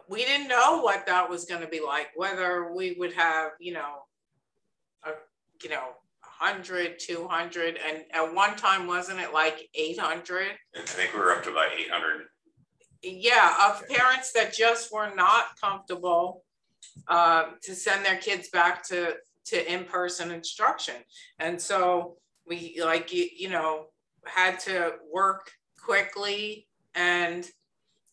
we 0.08 0.24
didn't 0.24 0.48
know 0.48 0.80
what 0.80 1.06
that 1.06 1.28
was 1.28 1.44
gonna 1.44 1.68
be 1.68 1.80
like, 1.84 2.08
whether 2.14 2.72
we 2.72 2.96
would 2.98 3.12
have, 3.12 3.50
you 3.60 3.74
know, 3.74 4.04
a, 5.04 5.10
you 5.62 5.68
know, 5.68 5.88
100, 6.38 6.98
200, 6.98 7.78
and 7.86 8.04
at 8.12 8.34
one 8.34 8.56
time, 8.56 8.86
wasn't 8.86 9.20
it 9.20 9.34
like 9.34 9.68
800? 9.74 10.46
I 10.74 10.80
think 10.86 11.12
we 11.12 11.20
were 11.20 11.32
up 11.32 11.42
to 11.44 11.50
about 11.50 11.72
800. 11.76 12.22
Yeah, 13.02 13.54
of 13.68 13.88
parents 13.88 14.32
that 14.32 14.52
just 14.52 14.92
were 14.92 15.14
not 15.14 15.58
comfortable 15.60 16.44
uh, 17.08 17.44
to 17.62 17.74
send 17.74 18.04
their 18.04 18.16
kids 18.16 18.48
back 18.50 18.86
to 18.88 19.16
to 19.46 19.72
in-person 19.72 20.30
instruction. 20.30 20.96
And 21.38 21.60
so 21.60 22.18
we 22.46 22.80
like, 22.84 23.12
you, 23.12 23.26
you 23.34 23.48
know, 23.48 23.86
had 24.26 24.60
to 24.60 24.92
work 25.12 25.50
quickly 25.82 26.68
and 26.94 27.48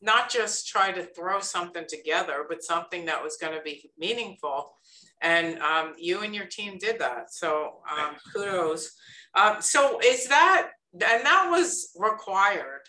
not 0.02 0.30
just 0.30 0.68
try 0.68 0.92
to 0.92 1.04
throw 1.04 1.40
something 1.40 1.86
together, 1.88 2.46
but 2.48 2.64
something 2.64 3.06
that 3.06 3.22
was 3.22 3.38
going 3.38 3.54
to 3.54 3.62
be 3.62 3.92
meaningful. 3.98 4.74
And 5.22 5.60
um, 5.60 5.94
you 5.98 6.22
and 6.22 6.34
your 6.34 6.46
team 6.46 6.78
did 6.78 7.00
that. 7.00 7.34
So 7.34 7.80
um, 7.92 8.16
kudos. 8.34 8.92
Um, 9.36 9.58
so 9.60 10.00
is 10.04 10.28
that 10.30 10.70
and 10.94 11.26
that 11.26 11.50
was 11.52 11.92
required. 11.98 12.82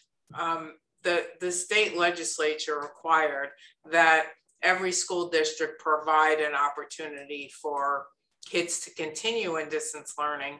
The, 1.04 1.26
the 1.40 1.52
state 1.52 1.96
legislature 1.96 2.78
required 2.80 3.50
that 3.90 4.26
every 4.62 4.92
school 4.92 5.28
district 5.28 5.80
provide 5.80 6.40
an 6.40 6.54
opportunity 6.54 7.50
for 7.62 8.06
kids 8.44 8.80
to 8.80 8.94
continue 8.94 9.56
in 9.56 9.68
distance 9.68 10.14
learning 10.18 10.58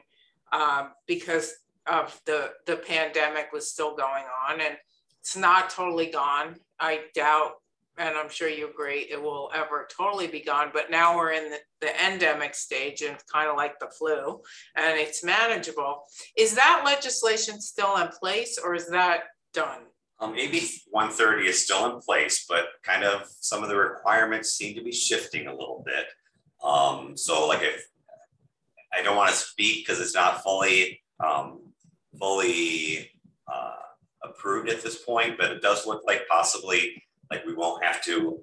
um, 0.51 0.91
because 1.07 1.53
of 1.87 2.19
the, 2.25 2.51
the 2.65 2.77
pandemic 2.77 3.51
was 3.51 3.69
still 3.69 3.95
going 3.95 4.25
on 4.47 4.61
and 4.61 4.77
it's 5.19 5.35
not 5.35 5.69
totally 5.69 6.07
gone. 6.07 6.55
I 6.79 7.01
doubt, 7.13 7.53
and 7.97 8.15
I'm 8.15 8.29
sure 8.29 8.47
you 8.47 8.69
agree, 8.69 9.07
it 9.11 9.21
will 9.21 9.51
ever 9.53 9.87
totally 9.95 10.27
be 10.27 10.39
gone. 10.39 10.69
But 10.73 10.89
now 10.89 11.17
we're 11.17 11.31
in 11.31 11.49
the, 11.49 11.57
the 11.81 12.05
endemic 12.05 12.55
stage 12.55 13.01
and 13.01 13.17
kind 13.31 13.49
of 13.49 13.57
like 13.57 13.79
the 13.79 13.87
flu 13.87 14.41
and 14.75 14.97
it's 14.97 15.23
manageable. 15.23 16.03
Is 16.37 16.55
that 16.55 16.83
legislation 16.85 17.59
still 17.59 17.97
in 17.97 18.07
place 18.07 18.57
or 18.63 18.75
is 18.75 18.87
that 18.89 19.23
done? 19.53 19.81
Um, 20.21 20.35
AB 20.35 20.67
130 20.91 21.47
is 21.47 21.63
still 21.63 21.93
in 21.93 22.01
place, 22.01 22.45
but 22.47 22.67
kind 22.83 23.03
of 23.03 23.23
some 23.39 23.63
of 23.63 23.69
the 23.69 23.77
requirements 23.77 24.51
seem 24.51 24.75
to 24.75 24.83
be 24.83 24.91
shifting 24.91 25.47
a 25.47 25.51
little 25.51 25.81
bit. 25.85 26.07
Um, 26.63 27.15
so 27.15 27.47
like 27.47 27.61
if 27.61 27.85
I 28.93 29.01
don't 29.01 29.15
want 29.15 29.29
to 29.29 29.35
speak 29.35 29.85
because 29.85 30.01
it's 30.01 30.15
not 30.15 30.43
fully 30.43 31.01
um, 31.23 31.61
fully 32.17 33.11
uh, 33.51 33.75
approved 34.23 34.69
at 34.69 34.81
this 34.81 34.97
point, 35.03 35.37
but 35.37 35.51
it 35.51 35.61
does 35.61 35.85
look 35.85 36.03
like 36.05 36.27
possibly 36.29 37.01
like 37.31 37.45
we 37.45 37.53
won't 37.53 37.83
have 37.83 38.03
to 38.03 38.41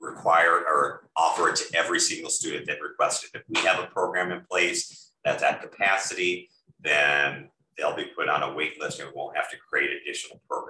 require 0.00 0.56
or 0.56 1.08
offer 1.16 1.48
it 1.48 1.56
to 1.56 1.76
every 1.76 2.00
single 2.00 2.30
student 2.30 2.66
that 2.66 2.80
requested. 2.80 3.30
If 3.34 3.42
we 3.48 3.60
have 3.60 3.78
a 3.78 3.86
program 3.86 4.32
in 4.32 4.42
place 4.50 5.12
that's 5.24 5.42
at 5.42 5.62
capacity, 5.62 6.50
then 6.80 7.48
they'll 7.78 7.96
be 7.96 8.10
put 8.16 8.28
on 8.28 8.42
a 8.42 8.52
wait 8.52 8.80
list 8.80 9.00
and 9.00 9.08
we 9.08 9.14
won't 9.14 9.36
have 9.36 9.50
to 9.50 9.56
create 9.56 9.90
additional 10.02 10.40
programs 10.48 10.61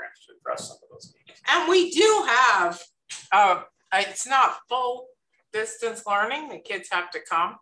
some 0.61 0.77
of 0.83 0.89
those. 0.91 1.15
And 1.49 1.69
we 1.69 1.91
do 1.91 2.25
have, 2.27 2.81
uh, 3.33 3.63
it's 3.95 4.27
not 4.27 4.57
full 4.69 5.07
distance 5.53 6.03
learning, 6.07 6.49
the 6.49 6.59
kids 6.59 6.89
have 6.91 7.11
to 7.11 7.21
come 7.29 7.57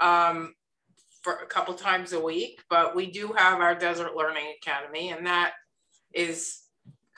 um, 0.00 0.54
for 1.22 1.34
a 1.34 1.46
couple 1.46 1.74
times 1.74 2.12
a 2.12 2.20
week, 2.20 2.60
but 2.68 2.96
we 2.96 3.10
do 3.10 3.28
have 3.36 3.60
our 3.60 3.74
Desert 3.74 4.16
Learning 4.16 4.54
Academy 4.60 5.10
and 5.10 5.26
that 5.26 5.52
is 6.12 6.62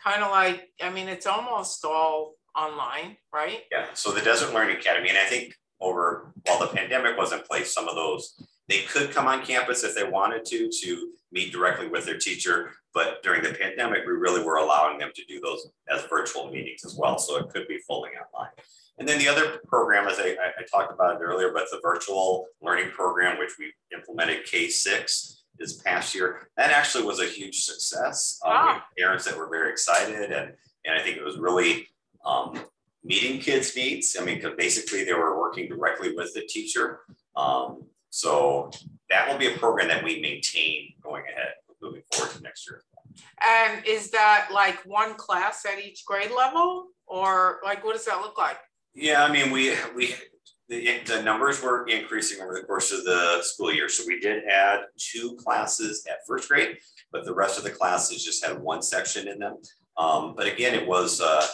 kind 0.03 0.23
of 0.23 0.31
like, 0.31 0.69
I 0.81 0.91
mean, 0.91 1.09
it's 1.09 1.27
almost 1.27 1.85
all 1.85 2.35
online, 2.57 3.17
right? 3.33 3.61
Yeah, 3.71 3.87
so 3.95 4.11
the 4.11 4.21
Desert 4.21 4.53
Learning 4.53 4.77
Academy, 4.77 5.09
and 5.09 5.19
I 5.19 5.25
think 5.25 5.55
over, 5.81 6.33
while 6.47 6.59
the 6.59 6.67
pandemic 6.67 7.17
was 7.17 7.33
in 7.33 7.41
place, 7.41 7.73
some 7.73 7.89
of 7.89 7.95
those, 7.95 8.35
they 8.69 8.83
could 8.83 9.11
come 9.11 9.27
on 9.27 9.45
campus 9.45 9.85
if 9.85 9.95
they 9.95 10.05
wanted 10.05 10.45
to, 10.47 10.71
to 10.83 11.13
meet 11.33 11.53
directly 11.53 11.89
with 11.89 12.05
their 12.05 12.19
teacher. 12.19 12.73
But 12.95 13.23
during 13.23 13.43
the 13.43 13.55
pandemic, 13.55 14.05
we 14.07 14.13
really 14.13 14.45
were 14.45 14.57
allowing 14.57 14.99
them 14.99 15.11
to 15.15 15.25
do 15.25 15.41
those 15.41 15.69
as 15.91 16.05
virtual 16.05 16.51
meetings 16.51 16.85
as 16.85 16.95
well. 16.95 17.19
So 17.19 17.39
it 17.39 17.49
could 17.49 17.67
be 17.67 17.79
fully 17.79 18.11
online. 18.11 18.51
And 18.99 19.09
then 19.09 19.19
the 19.19 19.29
other 19.29 19.61
program, 19.67 20.07
as 20.07 20.19
I, 20.19 20.37
I 20.59 20.63
talked 20.71 20.93
about 20.93 21.17
it 21.17 21.25
earlier, 21.25 21.51
but 21.53 21.65
the 21.71 21.81
virtual 21.83 22.47
learning 22.61 22.91
program, 22.91 23.39
which 23.39 23.53
we 23.59 23.73
implemented 23.97 24.47
K6 24.47 25.41
this 25.59 25.83
past 25.83 26.15
year, 26.15 26.49
that 26.57 26.71
actually 26.71 27.05
was 27.05 27.19
a 27.19 27.27
huge 27.27 27.63
success. 27.65 28.39
Um, 28.45 28.83
parents 28.99 29.25
that 29.25 29.37
were 29.37 29.49
very 29.49 29.71
excited. 29.71 30.31
And, 30.31 30.53
and 30.85 30.95
I 30.95 31.03
think 31.03 31.17
it 31.17 31.25
was 31.25 31.39
really 31.39 31.89
um, 32.25 32.61
meeting 33.03 33.41
kids' 33.41 33.75
needs. 33.75 34.17
I 34.21 34.25
mean, 34.25 34.37
because 34.37 34.55
basically 34.57 35.05
they 35.05 35.15
were 35.15 35.39
working 35.39 35.69
directly 35.69 36.15
with 36.15 36.35
the 36.35 36.43
teacher. 36.43 37.01
Um, 37.35 37.85
so 38.11 38.71
that 39.13 39.31
will 39.31 39.39
be 39.39 39.53
a 39.53 39.59
program 39.59 39.89
that 39.89 40.03
we 40.03 40.21
maintain 40.21 40.95
going 41.03 41.25
ahead, 41.31 41.53
moving 41.81 42.03
forward 42.13 42.35
to 42.35 42.43
next 42.43 42.69
year. 42.69 42.83
And 43.47 43.87
is 43.87 44.11
that 44.11 44.49
like 44.53 44.85
one 44.87 45.15
class 45.15 45.65
at 45.67 45.79
each 45.79 46.05
grade 46.07 46.31
level, 46.35 46.87
or 47.07 47.61
like 47.63 47.85
what 47.85 47.95
does 47.95 48.07
that 48.07 48.21
look 48.21 48.39
like? 48.39 48.57
Yeah, 48.95 49.25
I 49.25 49.31
mean, 49.31 49.51
we 49.51 49.75
we 49.95 50.15
the, 50.69 51.01
the 51.07 51.23
numbers 51.23 51.63
were 51.63 51.87
increasing 51.87 52.43
over 52.43 52.55
the 52.55 52.63
course 52.63 52.93
of 52.93 53.05
the 53.05 53.43
school 53.43 53.73
year. 53.73 53.89
So 53.89 54.05
we 54.07 54.19
did 54.19 54.45
add 54.45 54.81
two 54.97 55.37
classes 55.37 56.07
at 56.11 56.19
first 56.27 56.49
grade, 56.49 56.79
but 57.13 57.27
the 57.27 57.35
rest 57.35 57.59
of 57.59 57.65
the 57.65 57.71
classes 57.71 58.25
just 58.25 58.45
had 58.45 58.59
one 58.59 58.81
section 58.81 59.29
in 59.29 59.39
them. 59.39 59.59
Um, 59.99 60.35
but 60.35 60.47
again, 60.47 60.75
it 60.75 60.87
was 60.87 61.21
uh, 61.21 61.47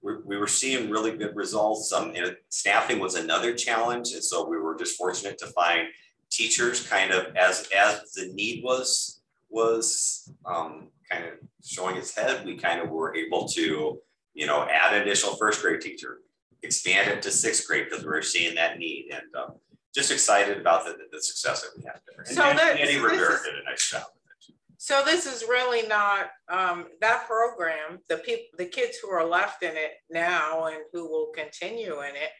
we, 0.00 0.14
we 0.24 0.36
were 0.38 0.46
seeing 0.46 0.88
really 0.88 1.14
good 1.14 1.36
results. 1.36 1.92
Um, 1.92 2.14
staffing 2.48 2.98
was 2.98 3.14
another 3.14 3.54
challenge, 3.54 4.12
and 4.12 4.24
so 4.24 4.48
we 4.48 4.56
were 4.56 4.76
just 4.78 4.96
fortunate 4.96 5.36
to 5.38 5.46
find 5.48 5.88
teachers 6.32 6.86
kind 6.86 7.12
of 7.12 7.36
as 7.36 7.68
as 7.76 8.12
the 8.12 8.32
need 8.32 8.64
was 8.64 9.20
was 9.50 10.32
um, 10.46 10.88
kind 11.10 11.24
of 11.26 11.32
showing 11.64 11.96
its 11.96 12.16
head. 12.16 12.44
We 12.44 12.56
kind 12.56 12.80
of 12.80 12.88
were 12.88 13.14
able 13.14 13.46
to 13.48 14.00
you 14.34 14.46
know 14.46 14.66
add 14.68 14.94
an 14.94 15.02
additional 15.02 15.36
first 15.36 15.62
grade 15.62 15.80
teacher, 15.80 16.20
expand 16.62 17.10
it 17.10 17.22
to 17.22 17.30
sixth 17.30 17.66
grade 17.66 17.86
because 17.88 18.04
we 18.04 18.10
were 18.10 18.22
seeing 18.22 18.54
that 18.56 18.78
need, 18.78 19.10
and 19.12 19.34
um, 19.36 19.56
just 19.94 20.10
excited 20.10 20.58
about 20.58 20.84
the, 20.84 20.96
the 21.12 21.22
success 21.22 21.62
that 21.62 21.70
we 21.76 21.84
had 21.84 22.00
there. 22.08 22.24
And, 22.26 22.34
so 22.34 22.42
that, 22.42 22.80
Andy 22.80 22.98
Rivera 22.98 23.38
did 23.44 23.54
a 23.54 23.70
nice 23.70 23.90
job. 23.90 24.04
with 24.14 24.48
it. 24.48 24.54
So 24.78 25.02
this 25.04 25.26
is 25.26 25.44
really 25.48 25.86
not 25.86 26.30
um, 26.48 26.86
that 27.00 27.26
program. 27.26 28.00
The 28.08 28.16
people, 28.16 28.56
the 28.56 28.64
kids 28.64 28.96
who 28.98 29.10
are 29.10 29.24
left 29.24 29.62
in 29.62 29.76
it 29.76 29.92
now 30.10 30.66
and 30.66 30.78
who 30.92 31.08
will 31.08 31.30
continue 31.34 32.00
in 32.00 32.16
it. 32.16 32.30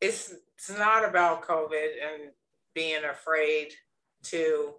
It's 0.00 0.34
it's 0.56 0.76
not 0.78 1.08
about 1.08 1.42
COVID 1.42 1.88
and 2.02 2.30
being 2.74 3.02
afraid 3.04 3.72
to 4.24 4.74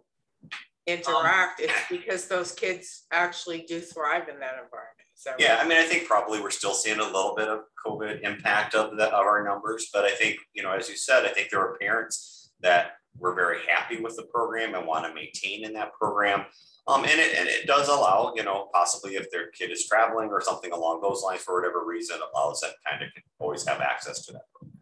interact. 0.88 1.62
Um, 1.62 1.68
it's 1.70 1.90
because 1.90 2.28
those 2.28 2.52
kids 2.52 3.06
actually 3.12 3.66
do 3.68 3.80
thrive 3.80 4.30
in 4.30 4.40
that 4.40 4.56
environment. 4.64 5.08
So 5.16 5.32
yeah, 5.40 5.60
I 5.62 5.68
mean, 5.68 5.78
I 5.78 5.84
think 5.84 6.08
probably 6.08 6.42
we're 6.42 6.50
still 6.50 6.74
seeing 6.74 7.00
a 7.00 7.06
little 7.06 7.34
bit 7.38 7.48
of 7.48 7.62
COVID 7.86 8.22
impact 8.22 8.76
of 8.76 8.98
the 8.98 9.06
of 9.06 9.26
our 9.26 9.44
numbers, 9.44 9.90
but 9.94 10.04
I 10.04 10.12
think 10.12 10.38
you 10.54 10.64
know, 10.64 10.72
as 10.72 10.90
you 10.90 10.98
said, 10.98 11.26
I 11.26 11.30
think 11.30 11.50
there 11.50 11.62
are 11.62 11.78
parents 11.78 12.52
that 12.62 12.94
we're 13.18 13.36
very 13.36 13.60
happy 13.68 14.02
with 14.02 14.16
the 14.16 14.24
program 14.24 14.76
and 14.76 14.88
want 14.88 15.06
to 15.06 15.14
maintain 15.14 15.64
in 15.64 15.74
that 15.74 15.94
program. 15.94 16.46
Um, 16.88 17.04
and, 17.04 17.20
it, 17.20 17.38
and 17.38 17.48
it 17.48 17.66
does 17.66 17.88
allow, 17.88 18.34
you 18.36 18.44
know, 18.44 18.68
possibly 18.74 19.16
if 19.16 19.32
their 19.32 19.52
kid 19.52 19.72
is 19.72 19.88
traveling 19.88 20.30
or 20.30 20.42
something 20.42 20.72
along 20.72 21.02
those 21.02 21.22
lines 21.24 21.42
for 21.42 21.56
whatever 21.56 21.86
reason, 21.86 22.18
allows 22.34 22.60
them 22.60 22.72
kind 22.90 23.04
of 23.04 23.10
always 23.40 23.66
have 23.68 23.80
access 23.80 24.26
to 24.26 24.34
that 24.34 24.42
program. 24.54 24.73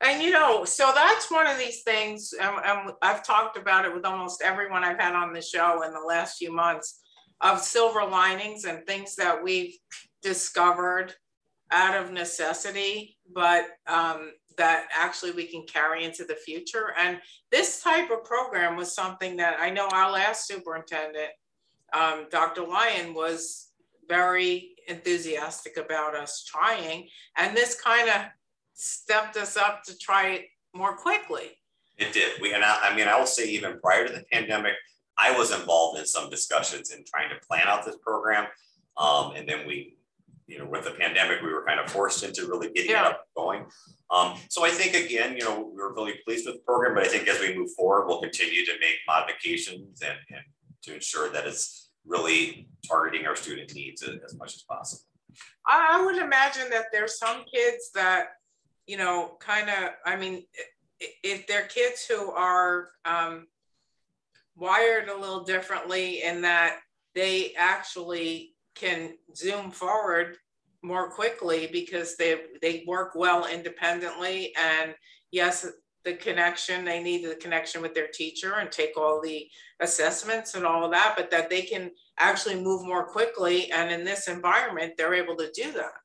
And 0.00 0.22
you 0.22 0.30
know, 0.30 0.64
so 0.64 0.92
that's 0.94 1.30
one 1.30 1.46
of 1.46 1.58
these 1.58 1.82
things, 1.82 2.32
and, 2.40 2.56
and 2.64 2.92
I've 3.02 3.24
talked 3.24 3.56
about 3.56 3.84
it 3.84 3.94
with 3.94 4.04
almost 4.04 4.42
everyone 4.42 4.84
I've 4.84 4.98
had 4.98 5.14
on 5.14 5.32
the 5.32 5.40
show 5.40 5.82
in 5.82 5.92
the 5.92 6.00
last 6.00 6.38
few 6.38 6.52
months 6.52 7.00
of 7.40 7.60
silver 7.60 8.04
linings 8.04 8.64
and 8.64 8.86
things 8.86 9.16
that 9.16 9.42
we've 9.42 9.74
discovered 10.22 11.14
out 11.70 11.96
of 11.96 12.12
necessity, 12.12 13.16
but 13.32 13.64
um, 13.86 14.32
that 14.56 14.88
actually 14.96 15.32
we 15.32 15.46
can 15.46 15.64
carry 15.66 16.04
into 16.04 16.24
the 16.24 16.34
future. 16.34 16.92
And 16.98 17.18
this 17.50 17.82
type 17.82 18.10
of 18.10 18.24
program 18.24 18.76
was 18.76 18.94
something 18.94 19.36
that 19.36 19.58
I 19.58 19.70
know 19.70 19.88
our 19.92 20.10
last 20.10 20.46
superintendent, 20.46 21.30
um, 21.92 22.26
Dr. 22.30 22.62
Lyon, 22.66 23.14
was 23.14 23.70
very 24.08 24.76
enthusiastic 24.88 25.76
about 25.76 26.14
us 26.14 26.44
trying. 26.44 27.08
And 27.36 27.56
this 27.56 27.80
kind 27.80 28.08
of 28.08 28.22
stepped 28.74 29.36
us 29.36 29.56
up 29.56 29.82
to 29.84 29.98
try 29.98 30.30
it 30.30 30.46
more 30.74 30.96
quickly. 30.96 31.58
It 31.98 32.12
did. 32.12 32.40
We 32.40 32.54
and 32.54 32.64
I, 32.64 32.90
I 32.90 32.96
mean, 32.96 33.08
I 33.08 33.18
will 33.18 33.26
say 33.26 33.48
even 33.50 33.78
prior 33.80 34.06
to 34.06 34.12
the 34.12 34.24
pandemic, 34.32 34.74
I 35.18 35.36
was 35.36 35.52
involved 35.52 35.98
in 35.98 36.06
some 36.06 36.30
discussions 36.30 36.90
in 36.90 37.04
trying 37.04 37.28
to 37.28 37.46
plan 37.46 37.66
out 37.66 37.84
this 37.84 37.96
program. 38.02 38.46
Um, 38.96 39.32
and 39.36 39.48
then 39.48 39.66
we 39.66 39.96
you 40.52 40.58
know, 40.58 40.66
with 40.66 40.84
the 40.84 40.90
pandemic, 40.90 41.40
we 41.40 41.52
were 41.52 41.64
kind 41.64 41.80
of 41.80 41.90
forced 41.90 42.22
into 42.22 42.46
really 42.46 42.70
getting 42.72 42.90
yeah. 42.90 43.06
it 43.06 43.10
up 43.12 43.26
going. 43.34 43.64
Um, 44.10 44.34
so 44.50 44.64
I 44.64 44.70
think 44.70 44.94
again, 44.94 45.34
you 45.36 45.44
know, 45.44 45.70
we 45.74 45.80
were 45.80 45.94
really 45.94 46.14
pleased 46.26 46.46
with 46.46 46.56
the 46.56 46.60
program, 46.62 46.94
but 46.94 47.04
I 47.04 47.08
think 47.08 47.26
as 47.26 47.40
we 47.40 47.56
move 47.56 47.70
forward, 47.72 48.06
we'll 48.06 48.20
continue 48.20 48.64
to 48.66 48.72
make 48.80 48.96
modifications 49.06 50.02
and, 50.02 50.18
and 50.30 50.40
to 50.82 50.94
ensure 50.94 51.30
that 51.30 51.46
it's 51.46 51.90
really 52.04 52.68
targeting 52.86 53.26
our 53.26 53.36
student 53.36 53.74
needs 53.74 54.02
as, 54.02 54.16
as 54.24 54.36
much 54.36 54.54
as 54.54 54.62
possible. 54.62 55.04
I 55.66 56.04
would 56.04 56.16
imagine 56.16 56.68
that 56.70 56.86
there's 56.92 57.18
some 57.18 57.44
kids 57.52 57.90
that, 57.94 58.24
you 58.92 58.98
know, 58.98 59.38
kind 59.40 59.70
of, 59.70 59.92
I 60.04 60.16
mean, 60.16 60.44
if 61.00 61.46
they're 61.46 61.62
kids 61.62 62.04
who 62.04 62.30
are 62.30 62.90
um, 63.06 63.46
wired 64.54 65.08
a 65.08 65.18
little 65.18 65.44
differently 65.44 66.22
in 66.22 66.42
that 66.42 66.80
they 67.14 67.54
actually 67.56 68.52
can 68.74 69.14
zoom 69.34 69.70
forward 69.70 70.36
more 70.82 71.08
quickly 71.10 71.70
because 71.72 72.18
they 72.18 72.36
they 72.60 72.84
work 72.86 73.14
well 73.14 73.46
independently 73.46 74.52
and 74.60 74.94
yes 75.30 75.66
the 76.04 76.12
connection 76.14 76.84
they 76.84 77.02
need 77.02 77.24
the 77.24 77.36
connection 77.36 77.80
with 77.80 77.94
their 77.94 78.08
teacher 78.08 78.54
and 78.56 78.70
take 78.70 78.96
all 78.96 79.22
the 79.22 79.46
assessments 79.80 80.54
and 80.54 80.66
all 80.66 80.84
of 80.84 80.90
that 80.90 81.14
but 81.16 81.30
that 81.30 81.48
they 81.48 81.62
can 81.62 81.90
actually 82.18 82.60
move 82.60 82.84
more 82.84 83.06
quickly 83.06 83.70
and 83.70 83.90
in 83.90 84.04
this 84.04 84.28
environment 84.28 84.92
they're 84.98 85.14
able 85.14 85.36
to 85.36 85.50
do 85.54 85.70
that 85.72 86.01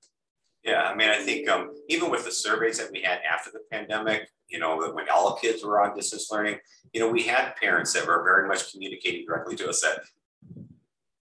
yeah 0.68 0.84
i 0.84 0.96
mean 0.96 1.10
i 1.10 1.18
think 1.18 1.50
um, 1.50 1.72
even 1.90 2.12
with 2.12 2.26
the 2.26 2.32
surveys 2.32 2.78
that 2.78 2.92
we 2.92 3.02
had 3.02 3.20
after 3.30 3.50
the 3.52 3.62
pandemic 3.72 4.30
you 4.48 4.60
know 4.60 4.78
when 4.94 5.10
all 5.10 5.36
kids 5.36 5.64
were 5.64 5.82
on 5.82 5.96
distance 5.96 6.30
learning 6.32 6.58
you 6.94 7.00
know 7.00 7.10
we 7.10 7.24
had 7.24 7.56
parents 7.56 7.94
that 7.94 8.06
were 8.06 8.24
very 8.24 8.48
much 8.48 8.72
communicating 8.72 9.26
directly 9.26 9.56
to 9.56 9.68
us 9.68 9.82
that 9.82 10.02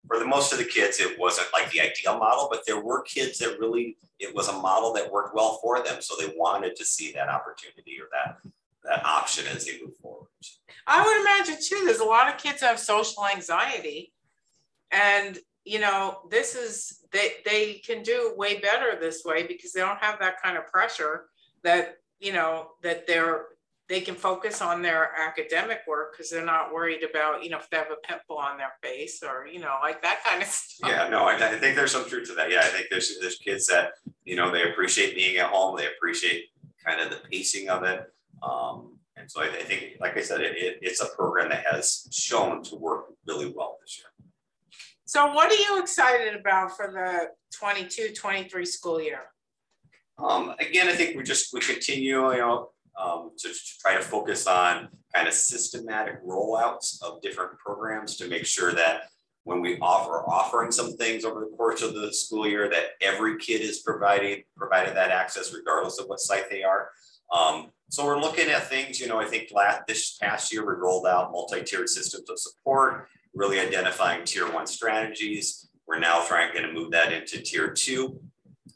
for 0.08 0.18
the 0.18 0.24
most 0.24 0.52
of 0.52 0.58
the 0.58 0.64
kids, 0.64 0.98
it 1.00 1.18
wasn't 1.18 1.46
like 1.52 1.70
the 1.70 1.82
ideal 1.82 2.18
model, 2.18 2.48
but 2.50 2.62
there 2.66 2.80
were 2.80 3.02
kids 3.02 3.38
that 3.38 3.58
really 3.60 3.98
it 4.18 4.34
was 4.34 4.48
a 4.48 4.52
model 4.54 4.92
that 4.94 5.12
worked 5.12 5.34
well 5.34 5.58
for 5.62 5.80
them. 5.84 6.00
So 6.00 6.14
they 6.18 6.32
wanted 6.34 6.74
to 6.76 6.84
see 6.84 7.12
that 7.12 7.28
opportunity 7.28 7.98
or 8.00 8.08
that 8.12 8.38
that 8.84 9.04
option 9.04 9.44
as 9.54 9.66
they 9.66 9.78
move 9.82 9.94
forward. 9.96 10.28
I 10.86 11.04
would 11.04 11.20
imagine 11.20 11.62
too, 11.62 11.84
there's 11.84 12.00
a 12.00 12.04
lot 12.04 12.28
of 12.28 12.40
kids 12.40 12.60
that 12.60 12.68
have 12.68 12.78
social 12.78 13.26
anxiety. 13.26 14.12
And 14.90 15.38
you 15.64 15.78
know, 15.78 16.20
this 16.30 16.54
is 16.54 16.97
they 17.12 17.32
they 17.44 17.74
can 17.74 18.02
do 18.02 18.34
way 18.36 18.58
better 18.58 18.98
this 19.00 19.22
way 19.24 19.46
because 19.46 19.72
they 19.72 19.80
don't 19.80 19.98
have 19.98 20.18
that 20.20 20.40
kind 20.42 20.56
of 20.56 20.66
pressure 20.66 21.26
that 21.62 21.96
you 22.20 22.32
know 22.32 22.70
that 22.82 23.06
they're 23.06 23.46
they 23.88 24.02
can 24.02 24.14
focus 24.14 24.60
on 24.60 24.82
their 24.82 25.12
academic 25.18 25.80
work 25.88 26.12
because 26.12 26.30
they're 26.30 26.44
not 26.44 26.72
worried 26.72 27.02
about 27.02 27.42
you 27.42 27.50
know 27.50 27.58
if 27.58 27.68
they 27.70 27.78
have 27.78 27.90
a 27.90 28.06
pimple 28.06 28.36
on 28.36 28.58
their 28.58 28.72
face 28.82 29.22
or 29.22 29.46
you 29.46 29.58
know 29.58 29.76
like 29.82 30.02
that 30.02 30.22
kind 30.24 30.42
of 30.42 30.48
stuff. 30.48 30.90
Yeah, 30.90 31.08
no, 31.08 31.24
I, 31.24 31.34
I 31.34 31.58
think 31.58 31.76
there's 31.76 31.92
some 31.92 32.08
truth 32.08 32.28
to 32.28 32.34
that. 32.34 32.50
Yeah, 32.50 32.60
I 32.60 32.68
think 32.68 32.86
there's 32.90 33.18
there's 33.20 33.36
kids 33.36 33.66
that 33.66 33.92
you 34.24 34.36
know 34.36 34.50
they 34.50 34.70
appreciate 34.70 35.14
being 35.14 35.38
at 35.38 35.50
home, 35.50 35.76
they 35.76 35.86
appreciate 35.86 36.46
kind 36.84 37.00
of 37.00 37.10
the 37.10 37.28
pacing 37.30 37.68
of 37.68 37.82
it. 37.82 38.12
Um, 38.42 38.98
and 39.16 39.30
so 39.30 39.42
I, 39.42 39.46
I, 39.46 39.62
think, 39.62 39.96
like 40.00 40.16
I 40.16 40.22
said, 40.22 40.40
it, 40.40 40.56
it, 40.56 40.78
it's 40.80 41.00
a 41.00 41.06
program 41.16 41.48
that 41.50 41.66
has 41.66 42.08
shown 42.12 42.62
to 42.64 42.76
work 42.76 43.06
really 43.26 43.52
well 43.54 43.78
this 43.82 43.98
year. 43.98 44.06
So 45.08 45.32
what 45.32 45.50
are 45.50 45.54
you 45.54 45.80
excited 45.80 46.38
about 46.38 46.76
for 46.76 46.92
the 46.92 47.30
22-23 47.58 48.66
school 48.66 49.00
year? 49.00 49.20
Um, 50.18 50.54
again, 50.60 50.86
I 50.86 50.92
think 50.92 51.16
we 51.16 51.22
just, 51.22 51.50
we 51.54 51.60
continue, 51.60 52.30
you 52.30 52.36
know, 52.36 52.68
um, 53.00 53.30
to, 53.38 53.48
to, 53.48 53.58
try 53.80 53.94
to 53.94 54.02
focus 54.02 54.46
on 54.46 54.88
kind 55.14 55.26
of 55.26 55.32
systematic 55.32 56.22
rollouts 56.22 57.02
of 57.02 57.22
different 57.22 57.58
programs 57.58 58.16
to 58.16 58.28
make 58.28 58.44
sure 58.44 58.72
that 58.72 59.04
when 59.44 59.62
we 59.62 59.78
offer 59.80 60.28
offering 60.28 60.70
some 60.70 60.94
things 60.98 61.24
over 61.24 61.40
the 61.40 61.56
course 61.56 61.80
of 61.80 61.94
the 61.94 62.12
school 62.12 62.46
year 62.46 62.68
that 62.68 62.88
every 63.00 63.38
kid 63.38 63.62
is 63.62 63.78
provided 63.78 64.44
provided 64.58 64.94
that 64.94 65.10
access 65.10 65.54
regardless 65.54 65.98
of 65.98 66.06
what 66.08 66.20
site 66.20 66.50
they 66.50 66.62
are. 66.62 66.90
Um, 67.32 67.70
so 67.88 68.04
we're 68.04 68.20
looking 68.20 68.50
at 68.50 68.68
things, 68.68 69.00
you 69.00 69.06
know, 69.06 69.18
I 69.18 69.24
think 69.24 69.48
last, 69.54 69.86
this 69.88 70.18
past 70.18 70.52
year 70.52 70.66
we 70.66 70.74
rolled 70.74 71.06
out 71.06 71.32
multi-tiered 71.32 71.88
systems 71.88 72.28
of 72.28 72.38
support 72.38 73.08
really 73.38 73.60
identifying 73.60 74.24
tier 74.24 74.52
one 74.52 74.66
strategies. 74.66 75.68
We're 75.86 76.00
now 76.00 76.24
trying 76.26 76.52
to 76.54 76.72
move 76.72 76.90
that 76.90 77.12
into 77.12 77.40
tier 77.40 77.72
two. 77.72 78.20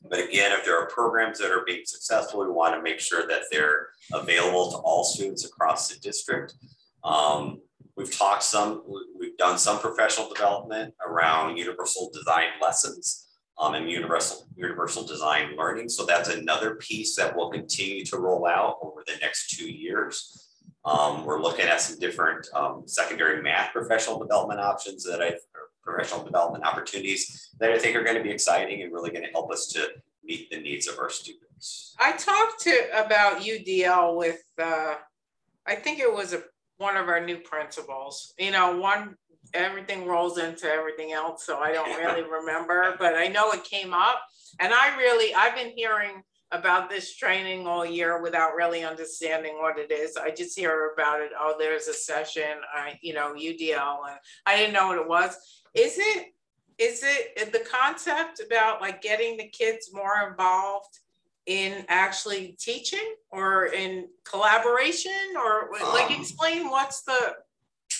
But 0.09 0.21
again, 0.21 0.53
if 0.53 0.65
there 0.65 0.79
are 0.81 0.87
programs 0.87 1.39
that 1.41 1.51
are 1.51 1.65
being 1.67 1.83
successful, 1.85 2.41
we 2.41 2.51
want 2.51 2.75
to 2.77 2.83
make 2.83 3.01
sure 3.01 3.27
that 3.27 3.43
they're 3.51 3.89
available 4.13 4.71
to 4.71 4.77
all 4.79 5.03
students 5.05 5.45
across 5.45 5.89
the 5.89 5.99
district. 5.99 6.55
Um, 7.03 7.61
we've 7.97 8.17
talked 8.17 8.45
some, 8.45 8.83
we've 9.19 9.37
done 9.37 9.59
some 9.59 9.81
professional 9.81 10.29
development 10.29 10.95
around 11.05 11.57
universal 11.57 12.11
design 12.13 12.47
lessons 12.61 13.27
um, 13.59 13.75
and 13.75 13.91
universal, 13.91 14.47
universal 14.55 15.05
design 15.05 15.57
learning. 15.57 15.89
So 15.89 16.07
that's 16.07 16.29
another 16.29 16.77
piece 16.77 17.17
that 17.17 17.35
will 17.35 17.51
continue 17.51 18.05
to 18.07 18.19
roll 18.19 18.47
out 18.47 18.77
over 18.81 19.03
the 19.07 19.17
next 19.21 19.51
two 19.51 19.71
years. 19.71 20.52
Um, 20.85 21.25
we're 21.25 21.41
looking 21.41 21.67
at 21.67 21.81
some 21.81 21.99
different 21.99 22.49
um, 22.55 22.83
secondary 22.87 23.41
math 23.41 23.73
professional 23.73 24.19
development 24.19 24.61
options 24.61 25.05
that 25.05 25.23
I, 25.23 25.35
professional 25.83 26.25
development 26.25 26.65
opportunities 26.65 27.51
that 27.61 27.71
I 27.71 27.79
think 27.79 27.97
are 27.97 28.05
going 28.05 28.17
to 28.17 28.23
be 28.23 28.31
exciting 28.31 28.83
and 28.83 28.93
really 28.93 29.11
going 29.11 29.25
to 29.25 29.31
help 29.31 29.53
us 29.53 29.67
to 29.69 29.89
meet 30.25 30.51
the 30.51 30.61
needs 30.61 30.89
of 30.89 30.99
our 30.99 31.11
students. 31.11 31.95
I 31.99 32.13
talked 32.13 32.61
to 32.63 32.89
about 32.95 33.43
UDL 33.43 34.17
with, 34.17 34.43
uh, 34.61 34.95
I 35.67 35.75
think 35.77 36.01
it 36.01 36.13
was 36.13 36.33
a, 36.33 36.43
one 36.79 36.97
of 36.97 37.09
our 37.09 37.25
new 37.25 37.39
principals. 37.39 38.35
You 38.39 38.51
know, 38.51 38.77
one 38.77 39.17
everything 39.55 40.07
rolls 40.07 40.39
into 40.39 40.67
everything 40.67 41.13
else, 41.13 41.45
so 41.45 41.59
I 41.59 41.73
don't 41.73 41.97
really 42.05 42.29
remember, 42.29 42.97
but 42.99 43.15
I 43.15 43.29
know 43.29 43.51
it 43.53 43.65
came 43.65 43.93
up, 43.93 44.21
and 44.59 44.73
I 44.73 44.97
really 44.97 45.35
I've 45.35 45.55
been 45.55 45.73
hearing 45.77 46.23
about 46.53 46.91
this 46.91 47.17
training 47.17 47.67
all 47.67 47.85
year 47.85 48.23
without 48.23 48.55
really 48.55 48.85
understanding 48.85 49.57
what 49.59 49.79
it 49.79 49.91
is. 49.91 50.17
I 50.17 50.31
just 50.31 50.59
hear 50.59 50.93
about 50.95 51.21
it. 51.21 51.33
Oh, 51.39 51.55
there's 51.59 51.89
a 51.89 51.95
session, 51.95 52.59
I, 52.75 52.99
you 53.01 53.15
know, 53.15 53.35
UDL, 53.35 54.09
and 54.09 54.19
I 54.47 54.57
didn't 54.57 54.75
know 54.75 54.89
what 54.89 54.99
it 54.99 55.09
was. 55.09 55.37
Is 55.75 55.97
it, 55.99 56.27
is 56.79 57.03
it 57.05 57.53
the 57.53 57.67
concept 57.71 58.41
about 58.45 58.81
like 58.81 59.03
getting 59.03 59.37
the 59.37 59.49
kids 59.49 59.91
more 59.93 60.29
involved 60.29 60.99
in 61.47 61.85
actually 61.89 62.57
teaching 62.61 63.15
or 63.31 63.67
in 63.67 64.09
collaboration 64.25 65.13
or 65.37 65.71
like 65.93 66.11
um, 66.11 66.21
explain 66.21 66.71
what's 66.71 67.03
the 67.03 67.35